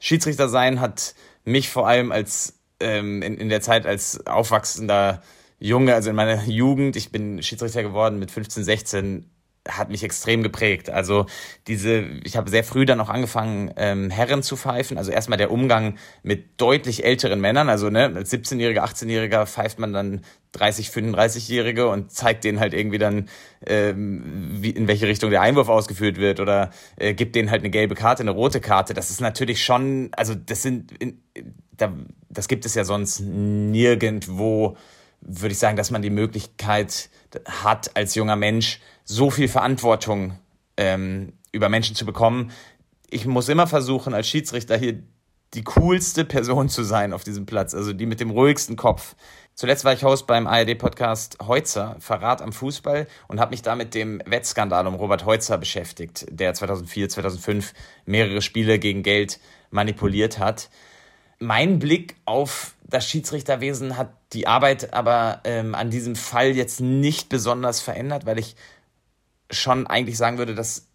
[0.00, 1.14] Schiedsrichter sein hat
[1.44, 5.22] mich vor allem als ähm, in, in der Zeit als aufwachsender
[5.58, 9.30] Junge, also in meiner Jugend, ich bin Schiedsrichter geworden mit 15, 16,
[9.68, 10.90] hat mich extrem geprägt.
[10.90, 11.26] Also
[11.66, 14.98] diese, ich habe sehr früh dann auch angefangen, ähm, Herren zu pfeifen.
[14.98, 17.68] Also erstmal der Umgang mit deutlich älteren Männern.
[17.68, 22.98] Also ne, als 17-Jähriger, 18-Jähriger pfeift man dann 30, 35-Jährige und zeigt denen halt irgendwie
[22.98, 23.28] dann,
[23.66, 27.70] ähm, wie, in welche Richtung der Einwurf ausgeführt wird oder äh, gibt denen halt eine
[27.70, 28.94] gelbe Karte, eine rote Karte.
[28.94, 31.20] Das ist natürlich schon, also das sind, in,
[31.76, 31.92] da,
[32.30, 34.76] das gibt es ja sonst nirgendwo,
[35.20, 37.10] würde ich sagen, dass man die Möglichkeit
[37.44, 40.38] hat, als junger Mensch so viel Verantwortung
[40.76, 42.52] ähm, über Menschen zu bekommen.
[43.08, 45.02] Ich muss immer versuchen, als Schiedsrichter hier
[45.54, 49.16] die coolste Person zu sein auf diesem Platz, also die mit dem ruhigsten Kopf.
[49.54, 53.94] Zuletzt war ich Host beim ARD-Podcast Heutzer, Verrat am Fußball, und habe mich da mit
[53.94, 57.72] dem Wettskandal um Robert Heutzer beschäftigt, der 2004, 2005
[58.04, 59.40] mehrere Spiele gegen Geld
[59.70, 60.68] manipuliert hat.
[61.38, 67.30] Mein Blick auf das Schiedsrichterwesen hat die Arbeit aber ähm, an diesem Fall jetzt nicht
[67.30, 68.54] besonders verändert, weil ich
[69.50, 70.88] schon eigentlich sagen würde, dass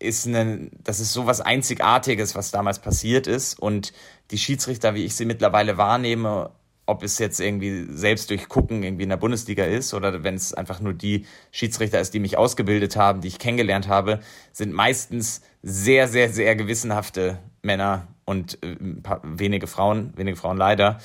[0.00, 3.58] ist eine, das ist so was Einzigartiges, was damals passiert ist.
[3.58, 3.92] Und
[4.30, 6.50] die Schiedsrichter, wie ich sie mittlerweile wahrnehme,
[6.86, 10.54] ob es jetzt irgendwie selbst durch Gucken irgendwie in der Bundesliga ist oder wenn es
[10.54, 14.20] einfach nur die Schiedsrichter ist, die mich ausgebildet haben, die ich kennengelernt habe,
[14.52, 20.98] sind meistens sehr, sehr, sehr gewissenhafte Männer und äh, paar, wenige Frauen, wenige Frauen leider.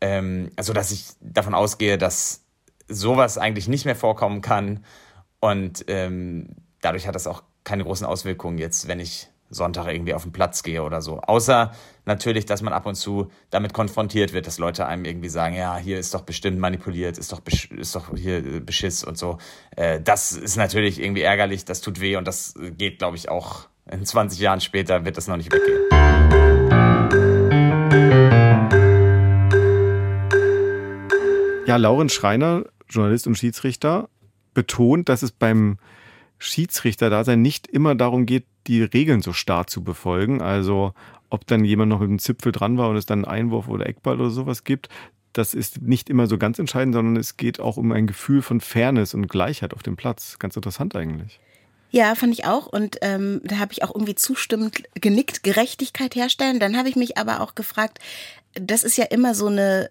[0.00, 2.44] Ähm, also, dass ich davon ausgehe, dass
[2.86, 4.84] sowas eigentlich nicht mehr vorkommen kann
[5.40, 6.48] und ähm,
[6.80, 10.62] dadurch hat das auch keine großen Auswirkungen jetzt, wenn ich Sonntag irgendwie auf den Platz
[10.62, 11.20] gehe oder so.
[11.20, 11.72] Außer
[12.04, 15.76] natürlich, dass man ab und zu damit konfrontiert wird, dass Leute einem irgendwie sagen, ja,
[15.76, 19.38] hier ist doch bestimmt manipuliert, ist doch, ist doch hier äh, Beschiss und so.
[19.74, 23.68] Äh, das ist natürlich irgendwie ärgerlich, das tut weh und das geht, glaube ich, auch
[23.90, 25.80] in 20 Jahren später wird das noch nicht weggehen.
[31.66, 34.08] Ja, Lauren Schreiner, Journalist und Schiedsrichter,
[34.54, 35.78] betont, dass es beim
[36.38, 40.40] Schiedsrichter-Dasein nicht immer darum geht, die Regeln so starr zu befolgen.
[40.40, 40.94] Also
[41.28, 44.20] ob dann jemand noch mit dem Zipfel dran war und es dann Einwurf oder Eckball
[44.20, 44.88] oder sowas gibt,
[45.32, 48.60] das ist nicht immer so ganz entscheidend, sondern es geht auch um ein Gefühl von
[48.60, 50.38] Fairness und Gleichheit auf dem Platz.
[50.38, 51.38] Ganz interessant eigentlich.
[51.90, 52.66] Ja, fand ich auch.
[52.66, 56.60] Und ähm, da habe ich auch irgendwie zustimmend genickt, Gerechtigkeit herstellen.
[56.60, 57.98] Dann habe ich mich aber auch gefragt,
[58.54, 59.90] das ist ja immer so eine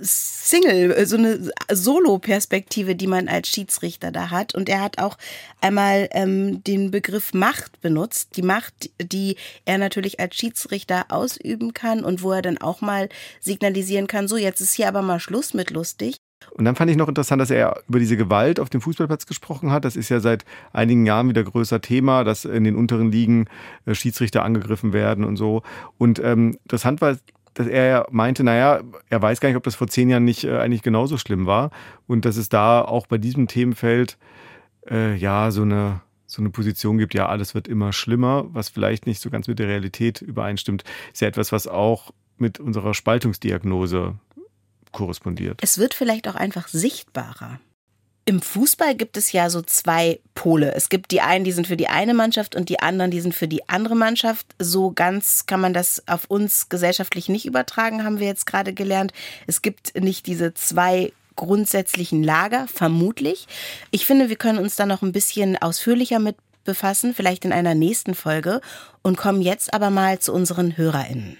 [0.00, 4.54] Single, so eine Solo-Perspektive, die man als Schiedsrichter da hat.
[4.54, 5.18] Und er hat auch
[5.60, 8.36] einmal ähm, den Begriff Macht benutzt.
[8.36, 9.36] Die Macht, die
[9.66, 13.08] er natürlich als Schiedsrichter ausüben kann und wo er dann auch mal
[13.40, 16.16] signalisieren kann, so jetzt ist hier aber mal Schluss mit lustig.
[16.52, 19.70] Und dann fand ich noch interessant, dass er über diese Gewalt auf dem Fußballplatz gesprochen
[19.70, 19.84] hat.
[19.84, 23.46] Das ist ja seit einigen Jahren wieder größer Thema, dass in den unteren Ligen
[23.86, 25.62] äh, Schiedsrichter angegriffen werden und so.
[25.98, 27.16] Und ähm, interessant war,
[27.54, 30.58] dass er meinte, naja, er weiß gar nicht, ob das vor zehn Jahren nicht äh,
[30.58, 31.70] eigentlich genauso schlimm war
[32.06, 34.16] und dass es da auch bei diesem Themenfeld
[34.88, 39.06] äh, ja so eine so eine Position gibt, ja, alles wird immer schlimmer, was vielleicht
[39.06, 44.14] nicht so ganz mit der Realität übereinstimmt, ist ja etwas, was auch mit unserer Spaltungsdiagnose
[44.92, 45.60] korrespondiert.
[45.62, 47.60] Es wird vielleicht auch einfach sichtbarer.
[48.28, 50.74] Im Fußball gibt es ja so zwei Pole.
[50.74, 53.34] Es gibt die einen, die sind für die eine Mannschaft und die anderen, die sind
[53.34, 54.46] für die andere Mannschaft.
[54.58, 59.14] So ganz kann man das auf uns gesellschaftlich nicht übertragen, haben wir jetzt gerade gelernt.
[59.46, 63.46] Es gibt nicht diese zwei grundsätzlichen Lager, vermutlich.
[63.92, 67.74] Ich finde, wir können uns da noch ein bisschen ausführlicher mit befassen, vielleicht in einer
[67.74, 68.60] nächsten Folge
[69.00, 71.38] und kommen jetzt aber mal zu unseren HörerInnen.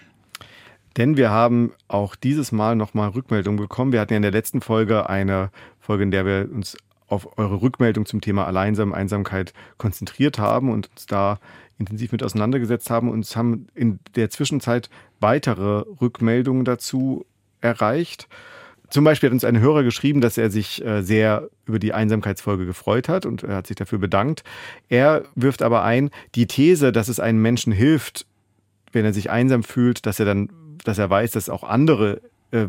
[0.98, 3.92] Denn wir haben auch dieses Mal nochmal Rückmeldung bekommen.
[3.92, 6.76] Wir hatten ja in der letzten Folge eine Folge, in der wir uns
[7.06, 11.38] auf eure Rückmeldung zum Thema Alleinsam, Einsamkeit konzentriert haben und uns da
[11.78, 13.10] intensiv mit auseinandergesetzt haben.
[13.10, 14.90] Und haben in der Zwischenzeit
[15.20, 17.24] weitere Rückmeldungen dazu
[17.60, 18.28] erreicht.
[18.90, 22.66] Zum Beispiel hat uns ein Hörer geschrieben, dass er sich äh, sehr über die Einsamkeitsfolge
[22.66, 24.44] gefreut hat und er hat sich dafür bedankt.
[24.88, 28.26] Er wirft aber ein, die These, dass es einem Menschen hilft,
[28.92, 30.48] wenn er sich einsam fühlt, dass er dann,
[30.84, 32.20] dass er weiß, dass auch andere
[32.50, 32.68] äh,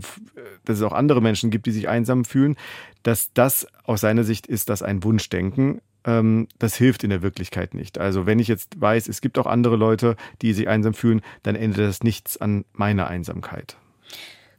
[0.65, 2.57] dass es auch andere Menschen gibt, die sich einsam fühlen,
[3.03, 5.81] dass das aus seiner Sicht ist das ein Wunschdenken.
[6.03, 7.97] Ähm, das hilft in der Wirklichkeit nicht.
[7.97, 11.55] Also wenn ich jetzt weiß, es gibt auch andere Leute, die sich einsam fühlen, dann
[11.55, 13.77] ändert das nichts an meiner Einsamkeit.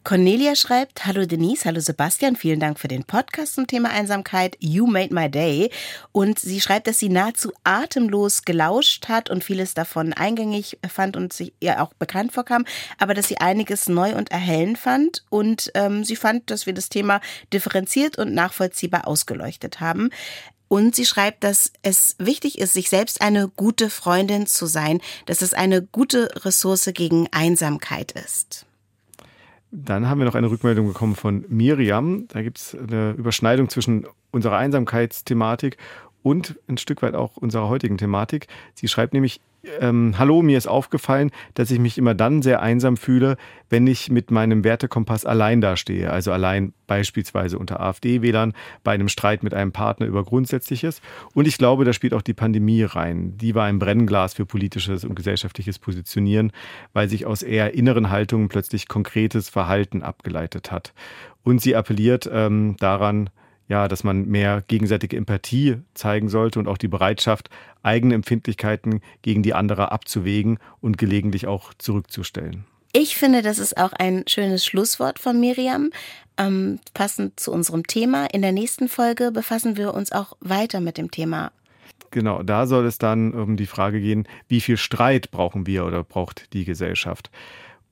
[0.03, 4.57] Cornelia schreibt, hallo Denise, hallo Sebastian, vielen Dank für den Podcast zum Thema Einsamkeit.
[4.59, 5.71] You made my day.
[6.11, 11.35] Und sie schreibt, dass sie nahezu atemlos gelauscht hat und vieles davon eingängig fand und
[11.35, 12.65] sich ihr auch bekannt vorkam,
[12.97, 15.23] aber dass sie einiges neu und erhellend fand.
[15.29, 17.21] Und ähm, sie fand, dass wir das Thema
[17.53, 20.09] differenziert und nachvollziehbar ausgeleuchtet haben.
[20.69, 25.43] Und sie schreibt, dass es wichtig ist, sich selbst eine gute Freundin zu sein, dass
[25.43, 28.65] es eine gute Ressource gegen Einsamkeit ist.
[29.73, 32.27] Dann haben wir noch eine Rückmeldung bekommen von Miriam.
[32.29, 35.77] Da gibt es eine Überschneidung zwischen unserer Einsamkeitsthematik
[36.23, 38.47] und ein Stück weit auch unserer heutigen Thematik.
[38.75, 39.41] Sie schreibt nämlich,
[39.81, 43.37] ähm, Hallo, mir ist aufgefallen, dass ich mich immer dann sehr einsam fühle,
[43.69, 46.11] wenn ich mit meinem Wertekompass allein dastehe.
[46.11, 48.55] Also allein beispielsweise unter AfD-Wählern,
[48.85, 51.03] bei einem Streit mit einem Partner über Grundsätzliches.
[51.35, 53.37] Und ich glaube, da spielt auch die Pandemie rein.
[53.37, 56.53] Die war ein Brennglas für politisches und gesellschaftliches Positionieren,
[56.93, 60.93] weil sich aus eher inneren Haltungen plötzlich konkretes Verhalten abgeleitet hat.
[61.43, 63.31] Und sie appelliert ähm, daran,
[63.71, 67.51] ja, dass man mehr gegenseitige Empathie zeigen sollte und auch die Bereitschaft,
[67.85, 72.65] eigene Empfindlichkeiten gegen die andere abzuwägen und gelegentlich auch zurückzustellen.
[72.93, 75.91] Ich finde, das ist auch ein schönes Schlusswort von Miriam,
[76.37, 78.27] ähm, passend zu unserem Thema.
[78.27, 81.53] In der nächsten Folge befassen wir uns auch weiter mit dem Thema.
[82.11, 86.03] Genau, da soll es dann um die Frage gehen, wie viel Streit brauchen wir oder
[86.03, 87.31] braucht die Gesellschaft.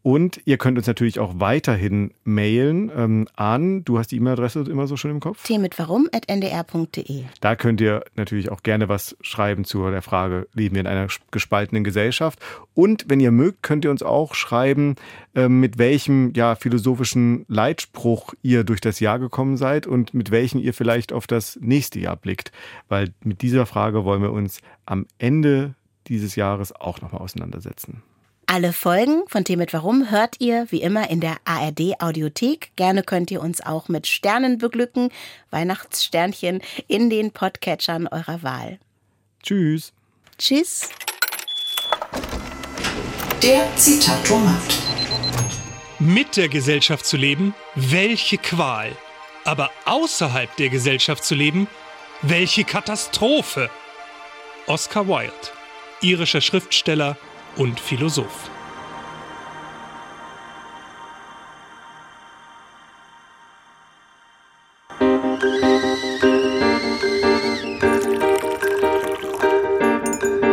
[0.08, 4.86] Und ihr könnt uns natürlich auch weiterhin mailen ähm, an, du hast die E-Mail-Adresse immer
[4.86, 5.44] so schon im Kopf?
[5.44, 7.24] T mit warum at ndr.de.
[7.42, 11.08] Da könnt ihr natürlich auch gerne was schreiben zu der Frage, leben wir in einer
[11.30, 12.38] gespaltenen Gesellschaft?
[12.72, 14.96] Und wenn ihr mögt, könnt ihr uns auch schreiben,
[15.34, 20.58] äh, mit welchem ja, philosophischen Leitspruch ihr durch das Jahr gekommen seid und mit welchem
[20.58, 22.50] ihr vielleicht auf das nächste Jahr blickt.
[22.88, 25.74] Weil mit dieser Frage wollen wir uns am Ende
[26.06, 28.02] dieses Jahres auch nochmal auseinandersetzen.
[28.50, 32.70] Alle Folgen von T mit Warum hört ihr wie immer in der ARD Audiothek.
[32.76, 35.10] Gerne könnt ihr uns auch mit Sternen beglücken,
[35.50, 38.78] Weihnachtssternchen in den Podcatchern eurer Wahl.
[39.42, 39.92] Tschüss.
[40.38, 40.88] Tschüss.
[43.42, 44.78] Der Zitatomat.
[45.98, 48.96] Mit der Gesellschaft zu leben, welche Qual.
[49.44, 51.68] Aber außerhalb der Gesellschaft zu leben,
[52.22, 53.68] welche Katastrophe.
[54.66, 55.34] Oscar Wilde,
[56.00, 57.18] irischer Schriftsteller
[57.58, 58.50] und Philosoph.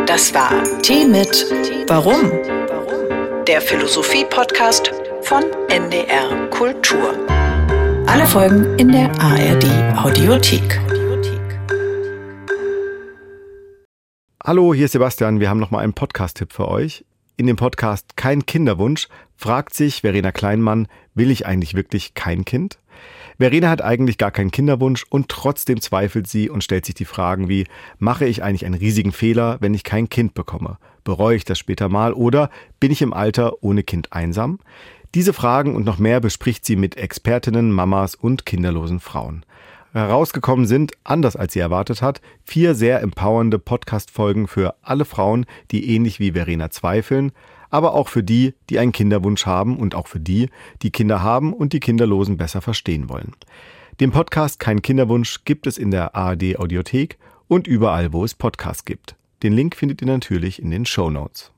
[0.06, 0.50] Das war
[0.82, 1.46] Tee mit
[1.88, 2.30] Warum?
[3.46, 4.90] Der Philosophie-Podcast
[5.22, 7.14] von NDR Kultur.
[8.06, 9.66] Alle Folgen in der ARD
[9.98, 10.85] Audiothek.
[14.46, 15.40] Hallo, hier ist Sebastian.
[15.40, 17.04] Wir haben noch mal einen Podcast-Tipp für euch.
[17.36, 20.86] In dem Podcast Kein Kinderwunsch fragt sich Verena Kleinmann,
[21.16, 22.78] will ich eigentlich wirklich kein Kind?
[23.40, 27.48] Verena hat eigentlich gar keinen Kinderwunsch und trotzdem zweifelt sie und stellt sich die Fragen
[27.48, 27.66] wie,
[27.98, 30.78] mache ich eigentlich einen riesigen Fehler, wenn ich kein Kind bekomme?
[31.02, 34.60] Bereue ich das später mal oder bin ich im Alter ohne Kind einsam?
[35.16, 39.44] Diese Fragen und noch mehr bespricht sie mit Expertinnen, Mamas und kinderlosen Frauen.
[39.96, 45.94] Herausgekommen sind, anders als sie erwartet hat, vier sehr empowernde Podcast-Folgen für alle Frauen, die
[45.94, 47.32] ähnlich wie Verena zweifeln,
[47.70, 50.50] aber auch für die, die einen Kinderwunsch haben und auch für die,
[50.82, 53.32] die Kinder haben und die Kinderlosen besser verstehen wollen.
[54.00, 57.18] Den Podcast Kein Kinderwunsch gibt es in der ARD Audiothek
[57.48, 59.16] und überall, wo es Podcasts gibt.
[59.42, 61.52] Den Link findet ihr natürlich in den Show Notes.